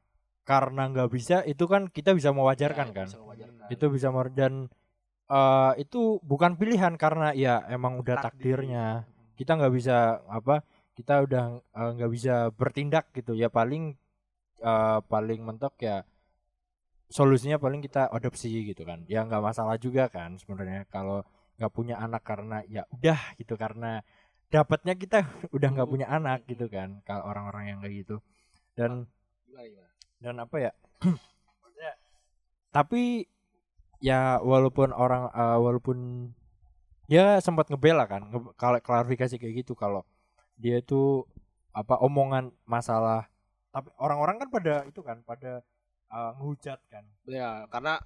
karena 0.47 0.87
nggak 0.87 1.09
bisa 1.11 1.43
itu 1.43 1.67
kan 1.67 1.91
kita 1.91 2.15
bisa 2.15 2.31
mewajarkan 2.31 2.87
Ya, 2.89 2.95
kan. 2.95 3.07
bisa 3.11 3.19
mewajarkan. 3.19 3.67
Itu 3.67 3.85
bisa 3.91 4.07
mer- 4.15 4.31
dan 4.31 4.53
eh, 5.27 5.71
itu 5.83 6.23
bukan 6.23 6.55
pilihan 6.55 6.95
karena 6.95 7.35
ya 7.35 7.67
emang 7.67 7.99
udah 7.99 8.15
Takdir. 8.23 8.63
takdirnya. 8.63 9.03
Kita 9.35 9.59
nggak 9.59 9.73
bisa 9.75 10.23
apa? 10.31 10.63
Kita 10.95 11.19
udah 11.27 11.43
eh, 11.59 11.89
nggak 11.99 12.11
bisa 12.15 12.35
bertindak 12.55 13.11
gitu. 13.11 13.35
Ya 13.35 13.51
paling 13.51 13.91
eh, 14.63 14.99
paling 15.05 15.39
mentok 15.43 15.75
ya 15.83 16.07
solusinya 17.07 17.55
paling 17.55 17.79
kita 17.79 18.07
adopsi 18.07 18.51
gitu 18.67 18.83
kan. 18.83 19.03
Ya 19.07 19.23
nggak 19.27 19.43
masalah 19.43 19.75
juga 19.79 20.07
kan 20.07 20.35
sebenarnya 20.39 20.87
kalau 20.87 21.23
nggak 21.57 21.73
punya 21.73 21.95
anak 21.97 22.23
karena 22.23 22.61
ya 22.67 22.83
udah 22.93 23.19
gitu 23.35 23.55
karena 23.57 23.99
dapatnya 24.47 24.93
kita 24.95 25.25
udah 25.55 25.69
nggak 25.75 25.87
Hmm. 25.87 25.93
punya 25.99 26.07
anak 26.07 26.47
gitu 26.47 26.71
kan 26.71 27.03
kalau 27.03 27.27
orang-orang 27.27 27.63
yang 27.75 27.79
kayak 27.83 27.95
gitu 28.05 28.15
dan 28.77 28.91
Gimana, 29.43 29.65
gimana? 29.67 29.86
Dan 30.17 30.35
apa 30.39 30.57
ya 30.59 30.71
tapi 32.69 33.25
ya 33.99 34.37
walaupun 34.43 34.93
orang 34.93 35.31
eh, 35.33 35.57
walaupun 35.57 35.97
dia 37.07 37.39
sempat 37.39 37.71
ngebela 37.71 38.05
kan 38.05 38.27
nge- 38.29 38.53
kalau 38.59 38.77
klarifikasi 38.83 39.39
kayak 39.39 39.65
gitu 39.65 39.73
kalau 39.73 40.03
dia 40.59 40.77
itu 40.77 41.23
apa 41.71 41.97
omongan 42.01 42.51
masalah 42.67 43.25
tapi 43.71 43.89
orang-orang 43.97 44.41
kan 44.41 44.49
pada 44.51 44.75
itu 44.85 44.99
kan 45.01 45.23
pada 45.23 45.63
eh, 46.11 46.31
ngehujat 46.37 46.79
kan 46.91 47.05
Ya, 47.27 47.67
karena 47.67 47.99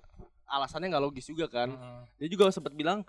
alasannya 0.50 0.90
nggak 0.92 1.06
logis 1.06 1.30
juga 1.30 1.46
kan. 1.46 1.70
Mm-mm. 1.70 2.02
Dia 2.18 2.28
juga 2.28 2.50
sempat 2.50 2.74
bilang 2.74 3.06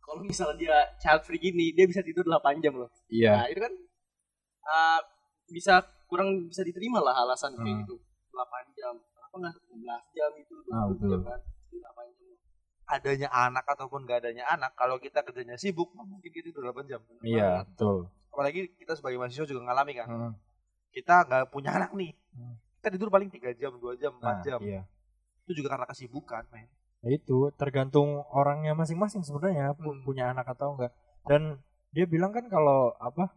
kalau 0.00 0.24
misalnya 0.24 0.56
dia 0.56 0.76
child 0.96 1.20
free 1.22 1.36
gini, 1.36 1.70
dia 1.76 1.84
bisa 1.84 2.00
tidur 2.00 2.24
8 2.24 2.64
jam 2.64 2.72
loh. 2.74 2.88
iya 3.06 3.36
Nah, 3.36 3.46
itu 3.46 3.60
kan 3.60 3.72
uh, 4.64 5.00
bisa 5.46 5.84
kurang 6.08 6.48
bisa 6.48 6.64
diterima 6.64 7.04
lah 7.04 7.12
alasan 7.24 7.52
kayak 7.54 7.68
Hmm. 7.68 7.80
gitu. 7.84 7.94
8 8.34 8.42
jam. 8.72 8.94
Kenapa 8.98 9.34
nggak 9.36 9.52
16 9.64 9.80
jam 10.12 10.30
itu 10.34 10.54
20 10.60 10.72
Ah, 10.72 10.84
betul. 10.86 11.08
jam 11.08 11.20
kan? 11.24 11.40
Itu 11.64 11.76
8 11.78 12.06
jam. 12.10 12.22
adanya 12.86 13.28
anak 13.32 13.64
ataupun 13.66 14.04
gak 14.04 14.20
adanya 14.20 14.44
anak 14.46 14.76
kalau 14.76 15.00
kita 15.00 15.24
kerjanya 15.24 15.56
sibuk 15.56 15.88
mungkin 15.96 16.20
kita 16.22 16.52
tidur 16.52 16.68
8 16.68 16.84
jam 16.84 17.00
iya 17.24 17.64
betul 17.64 18.12
apalagi 18.28 18.76
kita 18.76 18.92
sebagai 18.92 19.16
mahasiswa 19.16 19.48
juga 19.48 19.64
ngalami 19.64 19.92
kan 19.96 20.04
Mm. 20.06 20.32
kita 20.92 21.24
nggak 21.24 21.48
punya 21.48 21.72
anak 21.72 21.96
nih 21.96 22.12
Hmm. 22.30 22.60
kita 22.76 22.92
tidur 22.92 23.08
paling 23.08 23.32
tiga 23.32 23.56
jam 23.56 23.72
dua 23.74 23.96
jam 23.96 24.12
empat 24.14 24.36
Nah, 24.36 24.44
jam 24.44 24.60
iya 24.60 24.84
itu 25.40 25.56
juga 25.56 25.72
karena 25.72 25.88
kesibukan 25.88 26.44
men 26.52 26.68
Ya 27.00 27.10
itu 27.10 27.48
tergantung 27.54 28.20
orangnya 28.28 28.76
masing-masing 28.76 29.24
sebenarnya 29.24 29.72
Hmm. 29.72 30.04
punya 30.04 30.28
anak 30.28 30.44
atau 30.46 30.76
enggak. 30.76 30.92
Dan 31.24 31.56
dia 31.88 32.04
bilang 32.04 32.32
kan 32.32 32.44
kalau 32.48 32.92
apa 32.98 33.32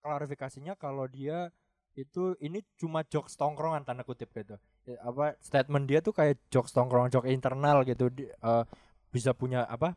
klarifikasinya 0.00 0.74
kalau 0.76 1.06
dia 1.08 1.50
itu 1.96 2.36
ini 2.44 2.60
cuma 2.76 3.00
jokes 3.08 3.34
tongkrongan 3.40 3.82
tanda 3.88 4.04
kutip 4.04 4.28
gitu. 4.36 4.60
Ya, 4.84 5.00
apa 5.02 5.34
statement 5.40 5.88
dia 5.88 6.04
tuh 6.04 6.12
kayak 6.12 6.36
jokes 6.52 6.70
tongkrongan, 6.76 7.08
jokes 7.08 7.32
internal 7.32 7.82
gitu. 7.88 8.12
Di- 8.12 8.28
eh, 8.28 8.64
bisa 9.10 9.32
punya 9.32 9.64
apa 9.64 9.96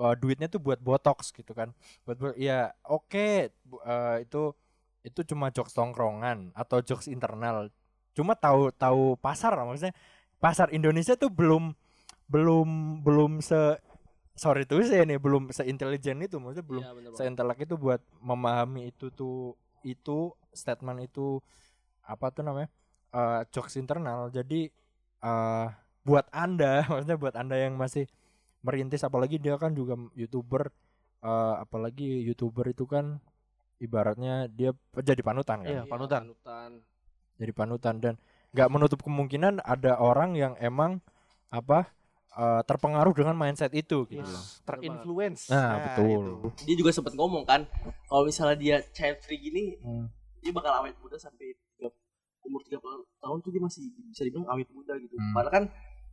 eh, 0.00 0.14
duitnya 0.16 0.46
tuh 0.46 0.62
buat 0.62 0.78
botox 0.78 1.34
gitu 1.34 1.52
kan. 1.52 1.74
Buat, 2.06 2.16
buat 2.22 2.34
ya 2.38 2.70
oke 2.86 3.50
bu- 3.66 3.82
eh, 3.82 4.24
itu 4.24 4.54
itu 5.02 5.20
cuma 5.34 5.50
jokes 5.50 5.74
tongkrongan 5.74 6.54
atau 6.54 6.78
jokes 6.80 7.10
internal. 7.10 7.68
Cuma 8.14 8.38
tahu 8.38 8.70
tahu 8.74 9.18
pasar 9.18 9.58
maksudnya 9.60 9.92
pasar 10.38 10.70
Indonesia 10.70 11.18
tuh 11.18 11.28
belum 11.28 11.74
belum 12.30 13.02
belum 13.02 13.42
se 13.42 13.76
sorry 14.38 14.64
tuh 14.64 14.80
saya 14.86 15.04
nih 15.04 15.18
belum 15.20 15.50
seintelijen 15.52 16.22
itu 16.24 16.38
maksudnya 16.40 16.64
belum 16.64 16.82
banget. 17.12 17.18
seintelek 17.18 17.58
itu 17.68 17.74
buat 17.76 18.00
memahami 18.22 18.88
itu 18.94 19.12
tuh 19.12 19.52
itu 19.84 20.32
statement 20.52 21.00
itu 21.00 21.38
apa 22.02 22.30
tuh 22.30 22.42
namanya 22.42 22.68
eh, 23.10 23.40
jokes 23.48 23.74
internal 23.74 24.28
jadi 24.28 24.70
eh 25.20 25.66
buat 26.00 26.26
anda 26.32 26.82
maksudnya 26.90 27.16
buat 27.16 27.34
anda 27.34 27.54
yang 27.54 27.76
masih 27.76 28.08
merintis 28.60 29.00
apalagi 29.00 29.36
dia 29.36 29.56
kan 29.56 29.72
juga 29.72 29.94
youtuber 30.12 30.68
eh, 31.20 31.54
apalagi 31.58 32.24
youtuber 32.24 32.66
itu 32.66 32.84
kan 32.84 33.20
ibaratnya 33.76 34.44
dia 34.46 34.72
jadi 34.94 35.20
panutan 35.20 35.60
kan 35.60 35.70
Iya, 35.70 35.82
Iya, 35.82 35.88
panutan. 35.88 36.20
panutan. 36.28 36.70
jadi 37.36 37.52
panutan 37.52 37.94
dan 37.96 38.14
nggak 38.52 38.68
menutup 38.68 39.00
kemungkinan 39.00 39.64
ada 39.64 39.96
orang 39.96 40.36
yang 40.36 40.52
emang 40.58 41.00
apa 41.48 41.88
eh, 42.30 42.62
terpengaruh 42.62 43.10
dengan 43.10 43.34
mindset 43.34 43.72
itu 43.72 44.04
gitu 44.06 44.22
loh. 44.22 44.44
terinfluence 44.62 45.48
Nah, 45.48 45.82
betul. 45.82 46.06
itu. 46.06 46.34
Dia 46.62 46.76
juga 46.76 46.90
sempat 46.92 47.12
ngomong 47.12 47.42
kan, 47.42 47.66
kalau 48.06 48.22
misalnya 48.22 48.54
dia 48.54 48.76
child 48.92 49.18
free 49.20 49.40
gini, 49.40 49.64
Hmm. 49.80 50.06
Dia 50.40 50.50
bakal 50.50 50.72
awet 50.74 50.96
muda 50.96 51.16
sampai 51.16 51.52
tiga- 51.70 51.94
umur 52.40 52.60
30 52.62 52.80
tahun 53.16 53.38
tuh 53.38 53.50
dia 53.50 53.60
masih 53.60 53.82
bisa 54.06 54.22
dibilang 54.22 54.48
awet 54.48 54.68
muda 54.70 54.96
gitu. 54.96 55.12
Hmm. 55.12 55.32
Padahal 55.32 55.52
kan 55.52 55.64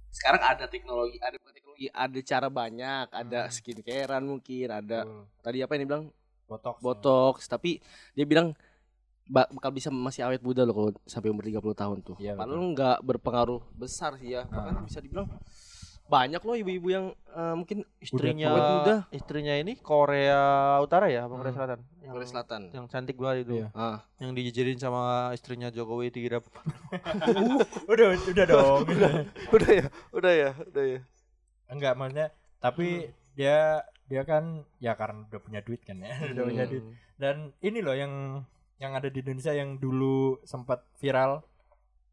sekarang 0.10 0.42
ada 0.42 0.66
teknologi, 0.66 1.18
ada 1.18 1.36
bukan 1.36 1.54
teknologi, 1.54 1.88
ada 1.90 2.20
cara 2.22 2.48
banyak, 2.50 3.08
ada 3.10 3.40
Hmm. 3.42 3.54
skincarean 3.54 4.24
mungkin, 4.24 4.68
ada 4.70 5.00
Betul. 5.02 5.24
tadi 5.42 5.58
apa 5.60 5.72
yang 5.72 5.82
dia 5.82 5.90
bilang 5.90 6.06
botox 6.46 6.76
ya. 6.76 6.82
botox, 6.82 7.36
tapi 7.46 7.72
dia 8.14 8.24
bilang 8.24 8.56
ba- 9.26 9.50
bakal 9.50 9.72
bisa 9.72 9.88
masih 9.90 10.24
awet 10.24 10.40
muda 10.40 10.64
loh 10.64 10.72
kalau 10.74 10.90
sampai 11.06 11.28
umur 11.28 11.44
30 11.44 11.76
tahun 11.76 11.98
tuh. 12.02 12.16
Iya, 12.18 12.36
Padahal 12.36 12.64
nggak 12.70 12.98
berpengaruh 13.02 13.62
besar 13.74 14.16
sih 14.16 14.32
ya. 14.32 14.44
Bahkan 14.46 14.74
Ah. 14.74 14.84
bisa 14.84 15.00
dibilang 15.00 15.28
banyak 16.08 16.40
loh 16.40 16.56
ibu-ibu 16.56 16.88
yang 16.88 17.06
eh, 17.30 17.54
mungkin 17.54 17.84
istrinya 17.98 18.48
muda 18.48 18.96
istrinya 19.10 19.54
ini 19.54 19.76
Korea 19.76 20.40
Utara 20.80 21.08
ya 21.08 21.28
apa 21.28 21.34
Korea 21.34 21.48
Hmm. 21.48 21.60
Selatan? 21.60 21.80
Yang, 22.00 22.12
Korea 22.12 22.28
Selatan. 22.28 22.62
yang 22.72 22.86
cantik 22.88 23.16
banget 23.16 23.38
itu. 23.44 23.54
Iya. 23.58 23.68
Ah, 23.74 23.98
yang 24.18 24.32
dijajarin 24.32 24.78
sama 24.78 25.04
istrinya 25.32 25.68
Jokowi 25.68 26.08
dikira 26.10 26.40
udah 27.92 28.08
udah 28.26 28.46
dong. 28.46 28.82
Udah 29.54 29.72
ya 29.74 29.86
udah 30.12 30.34
ya 30.34 30.50
udah 30.64 30.84
ya. 30.88 31.00
Enggak 31.68 31.94
maksudnya 31.94 32.28
tapi 32.58 33.12
dia 33.34 33.84
dia 34.08 34.24
kan 34.24 34.64
ya 34.80 34.96
karena 34.96 35.28
udah 35.28 35.40
punya 35.40 35.60
duit 35.60 35.84
kan 35.84 36.00
ya 36.00 36.10
udah 36.32 36.44
punya 36.46 36.64
Hmm. 36.64 36.72
duit. 36.72 36.84
Dan 37.18 37.36
ini 37.60 37.80
loh 37.82 37.94
yang 37.94 38.14
yang 38.78 38.94
ada 38.94 39.10
di 39.10 39.20
Indonesia 39.20 39.52
yang 39.52 39.76
dulu 39.76 40.38
sempat 40.44 40.86
viral 40.96 41.42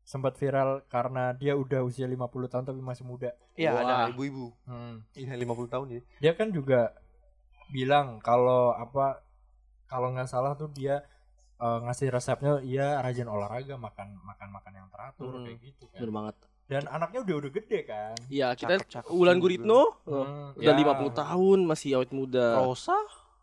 sempat 0.05 0.37
viral 0.37 0.85
karena 0.87 1.33
dia 1.33 1.53
udah 1.55 1.81
usia 1.81 2.05
50 2.05 2.21
tahun 2.47 2.65
tapi 2.65 2.79
masih 2.79 3.03
muda 3.03 3.33
iya 3.55 3.73
ada 3.75 4.09
ibu-ibu 4.09 4.53
hmm. 4.65 4.95
iya 5.15 5.33
50 5.35 5.43
tahun 5.67 5.87
ya 5.91 6.01
dia 6.21 6.33
kan 6.33 6.49
juga 6.49 6.93
bilang 7.67 8.21
kalau 8.21 8.71
apa 8.71 9.25
kalau 9.87 10.13
nggak 10.13 10.29
salah 10.29 10.53
tuh 10.53 10.69
dia 10.69 11.01
eh, 11.57 11.79
ngasih 11.81 12.09
resepnya 12.09 12.61
iya 12.61 13.01
rajin 13.01 13.25
olahraga 13.27 13.75
makan 13.75 14.21
makan 14.21 14.49
makan 14.51 14.73
yang 14.75 14.89
teratur 14.89 15.33
Hmm. 15.33 15.45
kayak 15.45 15.59
gitu 15.63 15.85
kan 15.87 15.99
bener 15.99 16.13
banget. 16.13 16.35
dan 16.65 16.83
anaknya 16.87 17.21
udah 17.23 17.37
udah 17.39 17.51
gede 17.53 17.79
kan 17.85 18.17
Iya, 18.27 18.49
kita 18.53 18.75
Cakep, 18.79 18.89
cakep 18.91 19.11
Ulan. 19.11 19.37
Guritno 19.37 20.01
Hmm, 20.03 20.53
udah 20.55 20.73
ya, 20.73 20.81
50 20.81 21.13
tahun 21.15 21.59
masih 21.63 21.91
awet 21.95 22.09
muda. 22.11 22.57
Rosa 22.59 22.97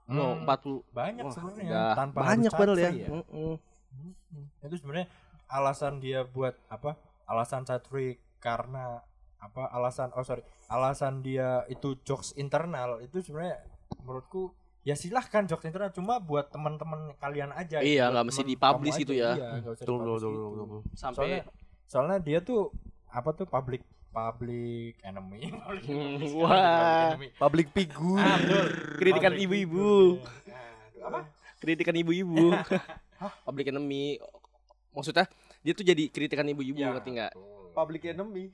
No, 0.06 0.36
hmm, 0.36 0.44
40 0.44 0.82
banyak 0.92 1.24
sebenarnya 1.30 1.82
tanpa 1.96 2.18
banyak 2.20 2.52
padahal 2.52 2.78
ya. 2.78 2.90
free 2.92 3.06
Mm-mm. 3.08 3.54
Hmm, 3.92 4.66
itu 4.66 4.76
sebenarnya 4.76 5.08
alasan 5.52 6.00
dia 6.00 6.24
buat 6.24 6.56
apa 6.66 6.96
alasan 7.28 7.64
free 7.84 8.16
karena 8.40 9.04
apa 9.38 9.68
alasan 9.70 10.10
oh 10.14 10.24
sorry 10.24 10.42
alasan 10.68 11.20
dia 11.20 11.68
itu 11.68 12.00
jokes 12.02 12.32
internal 12.34 12.98
itu 13.00 13.20
sebenarnya 13.20 13.60
menurutku 14.00 14.54
ya 14.82 14.96
silahkan 14.96 15.44
jokes 15.44 15.62
internal 15.64 15.92
cuma 15.92 16.18
buat 16.18 16.50
teman-teman 16.50 17.14
kalian 17.18 17.52
aja 17.52 17.80
Iya, 17.80 18.08
buat 18.08 18.12
nggak 18.12 18.26
mesti 18.26 18.42
dipublish 18.48 18.98
gitu 18.98 19.14
aja. 19.14 19.22
ya. 19.22 19.32
iya, 19.34 19.50
nggak 19.60 19.74
usah 19.74 19.84
Betul, 19.84 19.98
dipublish 19.98 20.16
betul, 20.18 20.32
gitu. 20.32 20.42
betul, 20.42 20.66
betul. 20.66 20.82
Sampai 20.94 21.16
soalnya 21.18 21.40
soalnya 21.86 22.18
dia 22.18 22.40
tuh 22.40 22.62
apa 23.08 23.30
tuh 23.32 23.46
public 23.46 23.82
public 24.10 24.94
enemy 25.02 25.42
Public 25.68 25.84
enemy, 25.86 26.28
wah. 26.34 26.50
public 26.50 26.88
enemy. 27.06 27.28
public 27.38 27.68
figure 27.72 28.18
Ah, 28.18 28.38
betul. 28.38 28.66
kritikan 28.98 29.34
ibu-ibu. 29.36 29.90
apa 31.02 31.20
Kritikan 31.58 31.94
ibu-ibu. 31.94 32.58
Public 33.46 33.70
enemy. 33.70 34.18
Maksudnya 34.92 35.30
dia 35.62 35.74
tuh 35.74 35.86
jadi 35.86 36.04
kritikan 36.10 36.46
ibu-ibu 36.46 36.78
Ya, 36.78 36.90
ngerti 36.90 37.10
nggak? 37.14 37.34
public 37.72 38.02
enemy 38.04 38.50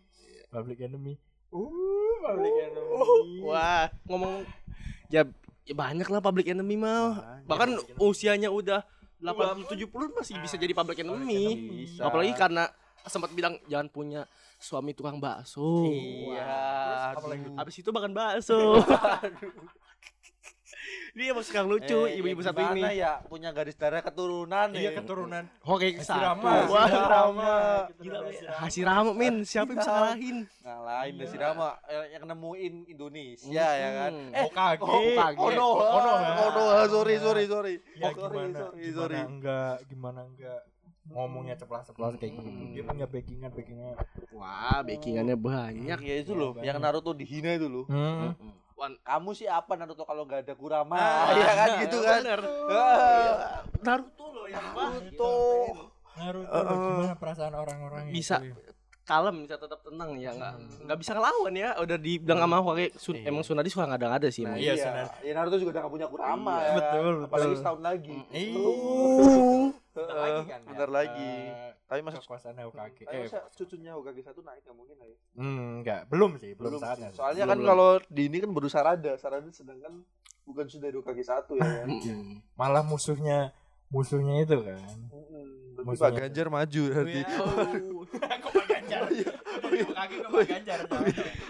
public 0.47 0.77
enemy 0.79 1.13
uh 1.49 2.15
public 2.21 2.53
enemy 2.53 3.41
Wah, 3.41 3.87
ngomong 4.03 4.43
ya, 5.07 5.23
ya 5.63 5.73
banyak 5.73 6.07
lah 6.07 6.19
public 6.19 6.51
enemy 6.51 6.75
mah. 6.75 7.39
Bahkan 7.47 7.69
usianya 7.97 8.51
udah 8.51 8.83
80 9.17 9.63
70 9.71 9.87
masih 10.13 10.35
bisa 10.43 10.59
jadi 10.59 10.75
public 10.75 11.01
enemy. 11.01 11.45
Bisa. 11.87 12.03
Apalagi 12.03 12.35
karena 12.35 12.67
sempat 13.07 13.31
bilang 13.31 13.55
jangan 13.65 13.87
punya 13.87 14.21
suami 14.57 14.91
tukang 14.91 15.17
bakso. 15.17 15.87
iya 15.87 17.15
apalagi 17.15 17.47
aduh. 17.47 17.55
Habis 17.55 17.75
itu 17.79 17.89
makan 17.89 18.11
bakso. 18.11 18.59
Dia 21.17 21.33
emang 21.33 21.41
suka 21.41 21.61
lucu 21.61 21.97
Eh, 22.05 22.21
ibu-ibu 22.21 22.39
satu 22.39 22.61
ini. 22.61 22.77
gimana 22.77 22.93
ya 22.93 23.17
punya 23.25 23.49
garis 23.49 23.73
darah 23.73 23.99
keturunan 23.99 24.69
Iya 24.69 24.93
keturunan 24.93 25.49
Oke, 25.65 25.97
Hasirama. 25.97 26.51
Hasirama. 26.69 27.53
Gila, 27.97 28.19
Hasirama, 28.55 29.11
min. 29.11 29.41
Siapa 29.41 29.73
yang 29.73 29.81
bisa 29.81 29.91
ngalahin? 29.91 30.37
Ngalahin 30.61 31.09
Iya. 31.09 31.19
deh 31.19 31.27
si 31.27 31.37
Rama 31.37 31.69
eh, 31.83 32.05
yang 32.13 32.23
nemuin 32.23 32.73
Indonesia 32.87 33.49
ya 33.73 33.89
kan. 33.97 34.11
Hmm. 34.13 34.29
Eh, 34.31 34.43
Hokage. 34.45 34.79
oh, 34.79 34.93
Hokage. 34.93 35.37
Konoha, 35.39 35.87
Konoha. 35.89 36.31
Konoha, 36.37 36.81
sorry 36.87 37.15
sorry 37.17 37.43
sorry. 37.45 37.75
ya 37.95 38.07
sorry 38.07 38.37
gimana 38.37 38.59
sorry 38.61 38.77
gimana 38.77 38.93
sorry. 38.93 39.17
enggak 39.19 39.75
gimana 39.89 40.19
enggak 40.23 40.61
ngomongnya 41.07 41.55
ceplas-ceplas 41.55 42.13
kayak 42.15 42.35
gitu 42.35 42.49
dia 42.69 42.83
punya 42.83 43.07
backingan 43.07 43.49
backingan 43.49 43.95
Wah, 44.29 44.83
backingannya 44.83 45.33
banyak. 45.33 45.97
Ya 45.97 46.15
itu 46.19 46.31
loh, 46.31 46.53
yang 46.59 46.77
Naruto 46.77 47.09
dihina 47.11 47.55
itu 47.55 47.65
loh. 47.65 47.85
hmm. 47.87 48.35
Wan, 48.77 48.93
Kamu 49.01 49.33
sih 49.33 49.49
apa 49.49 49.73
Naruto 49.73 50.05
kalau 50.05 50.23
nggak 50.23 50.45
ada 50.45 50.53
Kurama? 50.53 50.95
Ah, 50.95 51.33
Iya 51.35 51.49
kan 51.51 51.69
gitu 51.81 51.97
kan. 51.99 52.21
bener. 52.21 52.41
Ah, 52.69 53.65
Naruto 53.81 54.25
loh 54.29 54.45
yang 54.45 54.65
Naruto. 54.71 55.33
Naruto 56.13 56.49
Uh, 56.49 56.65
uh. 56.65 56.77
gimana 56.97 57.13
perasaan 57.13 57.53
orang-orang 57.53 58.09
Bisa. 58.09 58.41
Kalem 59.07 59.35
bisa 59.41 59.55
tetap 59.55 59.79
tenang 59.79 60.11
ya 60.13 60.29
nggak 60.29 60.53
nggak 60.83 60.97
bisa 60.99 61.11
ngelawan 61.11 61.53
ya 61.53 61.69
udah 61.77 61.95
dibilang 61.97 62.39
sama 62.39 62.59
Hokage 62.59 62.91
Sun, 62.93 63.15
emang 63.17 63.39
Sunadi 63.39 63.69
suka 63.69 63.87
ngada-ngada 63.87 64.27
sih 64.27 64.43
Nah, 64.43 64.53
emang. 64.53 64.59
iya, 64.59 64.73
iya. 64.75 65.07
Ya 65.21 65.31
Naruto 65.31 65.55
juga 65.55 65.71
udah 65.71 65.81
gak 65.81 65.93
punya 65.93 66.07
Kurama 66.07 66.53
Iya, 66.53 66.61
ya. 66.61 66.75
betul, 66.75 66.99
kan? 67.15 67.23
Apalagi 67.23 67.47
betul. 67.47 67.57
setahun 67.57 67.81
lagi. 67.81 68.17
Iya. 68.29 68.67
Bentar 69.89 70.03
Heeh, 70.05 70.19
lagi 70.19 70.43
kan 70.45 70.59
ya. 70.59 70.67
bentar 70.67 70.89
lagi. 70.91 71.31
Eh, 71.47 71.71
Tapi 71.87 71.99
masa 72.03 72.17
kekuasaan 72.19 72.55
Hokage 72.61 73.01
tapi 73.01 73.15
eh 73.15 73.21
masa 73.23 73.39
cucunya 73.49 73.91
Hokage 73.93 74.21
satu 74.21 74.39
naik 74.41 74.61
nggak 74.61 74.75
mungkin 74.75 74.95
lah 74.95 75.07
ya. 75.07 75.17
hmm, 75.33 75.67
enggak 75.77 76.01
belum 76.05 76.31
sih 76.35 76.51
belum, 76.53 76.69
Belum 76.69 76.81
saatnya. 76.81 77.09
Soalnya 77.09 77.43
Belum, 77.43 77.49
kan 77.49 77.57
belum. 77.57 77.69
kalau 77.71 77.89
di 78.05 78.23
ini 78.23 78.37
kan 78.37 78.49
baru 78.51 78.67
Sarada, 78.67 79.11
Sarada 79.15 79.47
sedangkan 79.49 80.03
bukan 80.43 80.65
sudah 80.65 80.89
Hokage 80.91 81.23
satu 81.23 81.55
ya. 81.55 81.63
kan? 81.79 81.87
Malah 82.53 82.83
musuhnya 82.83 83.55
musuhnya 83.87 84.43
itu 84.43 84.59
kan. 84.59 84.83
Berarti 85.73 85.87
Maksudnya 85.87 86.03
Pak 86.03 86.19
Ganjar 86.19 86.47
maju 86.49 86.83
nanti. 86.91 87.19
Oh. 87.23 88.03
kok 88.99 89.09
Pak 89.09 89.13
Ganjar 89.13 89.35
Hokage 89.83 90.15
kok 90.17 90.29
Pak 90.29 90.45
Ganjar 90.45 90.79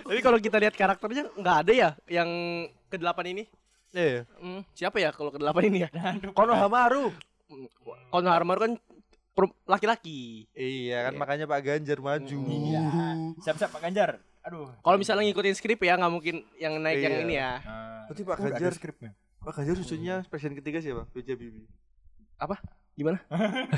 Tapi 0.03 0.19
kalau 0.21 0.37
kita 0.37 0.57
lihat 0.57 0.73
karakternya 0.73 1.23
nggak 1.33 1.57
ada 1.61 1.71
ya 1.73 1.89
yang 2.07 2.29
ke-8 2.87 3.19
ini. 3.27 3.43
Iya. 3.89 4.27
Hmm, 4.37 4.61
siapa 4.71 4.97
ya 4.97 5.09
kalau 5.11 5.29
ke-8 5.29 5.57
ini 5.65 5.83
ya? 5.83 5.89
Konohamaru. 6.31 7.11
Konohamaru 8.09 8.59
kan 8.59 8.71
laki-laki. 9.65 10.49
Iya 10.51 11.05
kan 11.05 11.13
Iya. 11.13 11.19
makanya 11.19 11.45
Pak 11.45 11.61
Ganjar 11.61 11.99
maju. 11.99 12.39
Iya. 12.43 12.83
siap-siap 13.39 13.69
Pak 13.69 13.81
Ganjar 13.81 14.19
aduh 14.41 14.71
Kalau 14.79 14.95
misalnya 14.95 15.27
ngikutin 15.27 15.55
skrip 15.55 15.75
ya 15.77 15.99
nggak 15.99 16.07
mungkin 16.09 16.39
yang 16.55 16.79
naik 16.79 17.03
yang 17.03 17.13
Iya. 17.13 17.23
ini 17.23 17.33
ya. 17.35 17.51
Nah, 17.59 18.07
Berarti 18.07 18.21
Pak 18.23 18.37
Ganjar- 18.39 18.73
skripnya 18.73 19.11
Pak 19.37 19.53
Ganjar 19.53 19.75
cucunya 19.77 20.15
presiden 20.25 20.55
ketiga 20.55 20.79
siapa? 20.79 21.03
B.J. 21.11 21.35
Habibie. 21.35 21.67
Gimana? 22.97 23.21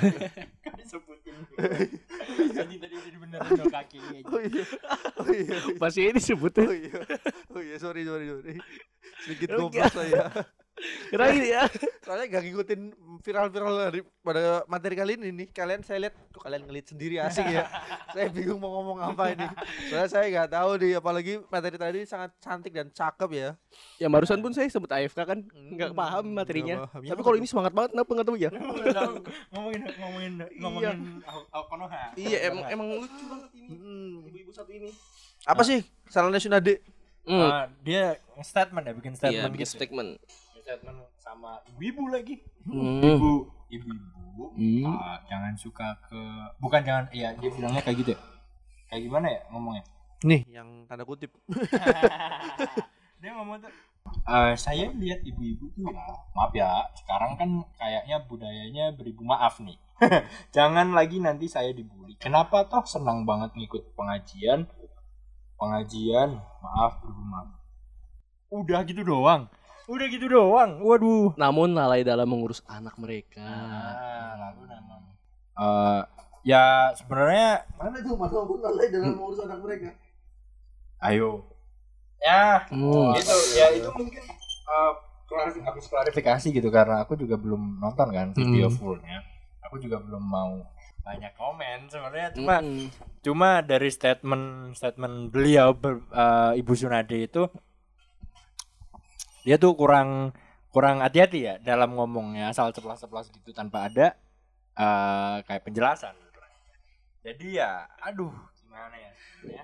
kan 0.64 0.74
disebutin 0.80 1.36
jadi 2.56 2.76
tadi 2.80 2.96
dong 3.60 3.68
kakinya 3.68 4.20
Oh 4.32 4.40
iya. 4.42 4.64
Oh 5.20 5.28
iya. 5.28 5.58
Masih 5.76 6.02
ini 6.10 6.24
disebutnya. 6.24 6.64
Oh 6.66 6.76
iya. 6.76 7.00
Oh 7.52 7.62
iya, 7.62 7.76
sorry 7.78 8.08
sorry 8.08 8.26
sorry. 8.32 8.56
Sedikit 9.28 9.60
goblok 9.60 9.92
saya. 9.92 10.32
Kira 11.10 11.26
ini 11.30 11.50
ya. 11.50 11.64
Soalnya 12.02 12.26
gak 12.30 12.44
ngikutin 12.44 12.82
viral-viral 13.20 13.74
dari 13.82 14.02
pada 14.20 14.64
materi 14.66 14.96
kali 14.96 15.14
ini 15.16 15.30
nih. 15.34 15.48
Kalian 15.50 15.82
saya 15.82 16.08
lihat 16.08 16.16
tuh 16.30 16.40
kalian 16.40 16.64
ngelit 16.64 16.88
sendiri 16.88 17.20
asik 17.20 17.44
ya. 17.46 17.68
saya 18.14 18.28
bingung 18.30 18.58
mau 18.58 18.80
ngomong 18.80 19.00
apa 19.04 19.34
ini. 19.34 19.48
Soalnya 19.88 20.08
saya 20.08 20.26
nggak 20.30 20.50
tahu 20.50 20.70
nih 20.78 20.94
apalagi 20.96 21.34
materi 21.48 21.76
tadi 21.76 22.00
sangat 22.04 22.32
cantik 22.38 22.72
dan 22.72 22.88
cakep 22.90 23.30
ya. 23.32 23.50
Yang 23.98 24.12
barusan 24.12 24.40
pun 24.40 24.52
saya 24.52 24.68
sebut 24.68 24.88
AFK 24.88 25.20
kan 25.20 25.40
nggak 25.46 25.92
paham 25.92 26.26
materinya. 26.32 26.88
paham. 26.88 27.02
Ya, 27.04 27.10
Tapi 27.12 27.22
kalau 27.22 27.38
ini 27.38 27.48
semangat 27.48 27.74
banget 27.74 27.90
kenapa 27.92 28.10
nggak 28.10 28.28
tahu 28.28 28.38
ya? 28.38 28.50
ngomongin 29.52 29.82
ngomongin 30.00 30.34
ngomongin 30.58 30.98
Ao- 31.26 31.68
Konoha 31.68 32.12
Iya 32.16 32.50
emang 32.50 32.66
emang 32.68 32.88
lucu 32.98 33.24
banget 33.28 33.50
ini. 33.54 33.76
Ibu-ibu 34.26 34.52
satu 34.52 34.72
ini. 34.72 34.90
Apa 35.44 35.62
sih 35.62 35.80
salahnya 36.08 36.40
Sunade? 36.40 36.82
Hmm. 37.24 37.46
Ah, 37.46 37.66
dia 37.86 38.18
statement 38.42 38.82
ya 38.82 38.94
bikin 38.96 39.14
Iya, 39.14 39.20
statement 39.20 39.52
bikin 39.54 39.68
gitu. 39.68 39.76
statement. 39.78 40.10
Statement 40.70 41.02
sama 41.18 41.58
ibu-ibu 41.74 42.14
lagi. 42.14 42.38
Hmm. 42.70 43.02
ibu 43.02 43.50
ibu-ibu 43.74 44.54
Hmm. 44.56 44.86
ah, 44.88 45.20
jangan 45.28 45.52
suka 45.60 45.98
ke 46.08 46.22
bukan 46.64 46.80
jangan 46.80 47.06
iya 47.12 47.36
dia 47.36 47.50
bilangnya 47.52 47.82
kayak 47.82 47.98
gitu 48.06 48.10
ya? 48.16 48.20
Kayak 48.88 49.02
gimana 49.10 49.28
ya 49.34 49.42
ngomongnya? 49.52 49.84
Nih. 50.24 50.42
Yang 50.48 50.70
tanda 50.88 51.04
kutip. 51.04 51.34
dia 53.20 53.32
ngomong 53.36 53.60
tuh 53.60 53.74
"Eh, 54.30 54.54
saya 54.56 54.94
lihat 54.96 55.26
ibu-ibu 55.28 55.74
tuh 55.76 55.92
ya 55.92 56.06
maaf 56.38 56.54
ya 56.56 56.72
sekarang 56.96 57.36
kan 57.36 57.50
kayaknya 57.76 58.24
budayanya 58.30 58.86
beribu 58.96 59.26
maaf 59.28 59.60
nih. 59.60 59.76
Jangan 60.56 60.94
lagi 60.96 61.20
nanti 61.20 61.52
saya 61.52 61.74
dibully. 61.76 62.16
Kenapa 62.16 62.64
toh 62.70 62.86
senang 62.88 63.26
banget 63.28 63.52
ngikut 63.58 63.92
pengajian? 63.98 64.70
Pengajian 65.60 66.40
maaf 66.64 67.02
beribu 67.04 67.24
maaf. 67.28 67.50
Udah 68.54 68.86
gitu 68.88 69.04
doang 69.04 69.52
udah 69.90 70.06
gitu 70.08 70.26
doang 70.26 70.80
waduh 70.80 71.34
Namun 71.34 71.74
lalai 71.74 72.06
dalam 72.06 72.30
mengurus 72.30 72.62
anak 72.66 72.94
mereka. 72.96 73.42
Ah, 73.42 74.38
lalu 74.38 74.70
Eh, 75.60 76.02
ya 76.46 76.94
sebenarnya 76.94 77.68
Mana 77.76 78.00
tuh 78.00 78.16
Mas 78.16 78.32
Ampun 78.32 78.64
lalai 78.64 78.88
dalam 78.88 79.12
mengurus 79.12 79.44
anak 79.44 79.60
mereka? 79.60 79.92
ayo 81.00 81.48
ya 82.20 82.68
Hmm. 82.68 83.16
itu 83.16 83.36
ya 83.56 83.72
itu 83.72 83.88
mungkin 83.90 84.24
eh, 84.68 84.92
klarifi- 85.26 85.64
habis 85.64 85.88
klarifikasi 85.88 86.48
gitu 86.52 86.68
karena 86.70 87.00
aku 87.00 87.16
juga 87.16 87.36
belum 87.36 87.80
nonton 87.80 88.08
kan 88.12 88.28
video 88.32 88.68
Hmm. 88.68 88.76
fullnya 88.76 89.24
aku 89.62 89.80
juga 89.80 90.00
belum 90.00 90.20
mau 90.20 90.60
banyak 91.02 91.32
komen 91.34 91.88
sebenarnya 91.88 92.36
cuma 92.36 92.60
Mm-mm. 92.60 92.92
cuma 93.22 93.50
dari 93.62 93.88
statement 93.90 94.46
statement 94.76 95.32
beliau 95.32 95.72
ber- 95.72 96.04
eh, 96.06 96.60
ibu 96.60 96.74
Sunade 96.74 97.16
itu 97.22 97.48
dia 99.50 99.58
tuh 99.58 99.74
kurang 99.74 100.30
kurang 100.70 101.02
hati-hati 101.02 101.50
ya 101.50 101.58
dalam 101.58 101.98
ngomongnya 101.98 102.54
asal 102.54 102.70
ceplas-ceplas 102.70 103.34
gitu 103.34 103.50
tanpa 103.50 103.90
ada 103.90 104.14
eh, 104.78 105.42
kayak 105.42 105.66
penjelasan 105.66 106.14
jadi 107.26 107.48
ya 107.66 107.72
aduh 108.06 108.30
gimana 108.62 108.94
ya 108.94 109.10
ya 109.50 109.64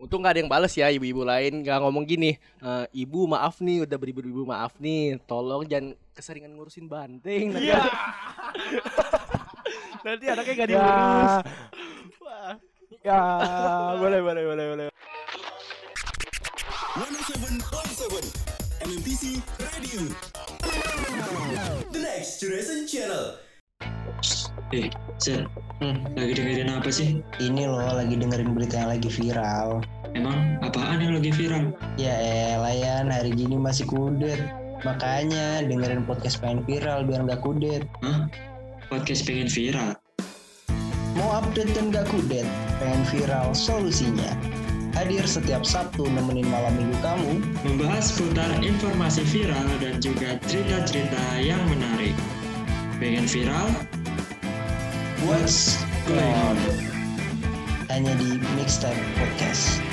Untung 0.00 0.18
nggak 0.18 0.34
ada 0.34 0.40
yang 0.42 0.50
bales 0.50 0.72
ya 0.74 0.88
ibu-ibu 0.90 1.22
lain 1.22 1.62
nggak 1.62 1.78
ngomong 1.78 2.02
gini. 2.02 2.34
"Eh, 2.34 3.06
ibu 3.06 3.30
maaf 3.30 3.62
nih 3.62 3.86
udah 3.86 3.94
beribu-ribu 4.02 4.42
maaf 4.42 4.74
nih. 4.82 5.14
Tolong 5.30 5.62
jangan 5.62 5.94
keseringan 6.10 6.58
ngurusin 6.58 6.90
banteng. 6.90 7.54
Nanti, 7.54 7.70
Iya. 7.70 7.78
nanti 10.02 10.24
anaknya 10.26 10.54
nggak 10.58 10.68
diurus. 10.74 11.34
ya 12.26 13.14
ya 13.14 13.22
boleh 13.94 14.20
boleh 14.26 14.42
boleh 14.42 14.66
boleh 14.74 14.86
107.7 16.98 18.51
MMTC 18.82 19.38
Radio 19.62 20.10
The 21.94 22.00
Next 22.02 22.42
Generation 22.42 22.82
Channel 22.90 23.38
Eh, 24.74 24.90
Zen, 25.22 25.46
lagi 26.18 26.34
dengerin 26.34 26.66
apa 26.66 26.90
sih? 26.90 27.22
Ini 27.38 27.70
loh 27.70 27.94
lagi 27.94 28.18
dengerin 28.18 28.58
berita 28.58 28.82
yang 28.82 28.90
lagi 28.90 29.06
viral. 29.06 29.86
Emang 30.18 30.58
apaan 30.66 30.98
yang 30.98 31.14
lagi 31.14 31.30
viral? 31.30 31.70
Ya 31.94 32.10
elah 32.58 32.74
Yan, 32.74 33.06
hari 33.14 33.30
gini 33.30 33.54
masih 33.54 33.86
kudet. 33.86 34.42
Makanya 34.82 35.62
dengerin 35.62 36.02
podcast 36.02 36.42
pengen 36.42 36.66
viral 36.66 37.06
biar 37.06 37.22
nggak 37.22 37.38
kudet. 37.38 37.86
Hah? 38.02 38.26
Podcast 38.90 39.22
pengen 39.22 39.46
viral? 39.46 39.94
Mau 41.14 41.30
update 41.38 41.70
dan 41.70 41.94
nggak 41.94 42.10
kudet? 42.10 42.48
Pengen 42.82 43.06
viral 43.14 43.54
solusinya. 43.54 44.34
Hadir 44.92 45.24
setiap 45.24 45.64
Sabtu 45.64 46.04
nemenin 46.08 46.48
malam 46.52 46.76
minggu 46.76 46.96
kamu 47.00 47.40
Membahas 47.64 48.12
seputar 48.12 48.48
informasi 48.60 49.24
viral 49.32 49.68
dan 49.80 49.98
juga 49.98 50.36
cerita-cerita 50.48 51.40
yang 51.40 51.60
menarik. 51.68 52.16
Pengen 53.00 53.24
viral? 53.26 53.68
What's 55.24 55.80
Going 56.04 56.36
On 56.50 56.58
hanya 57.92 58.16
di 58.16 58.40
Mixtape 58.56 58.96
Podcast. 59.20 59.91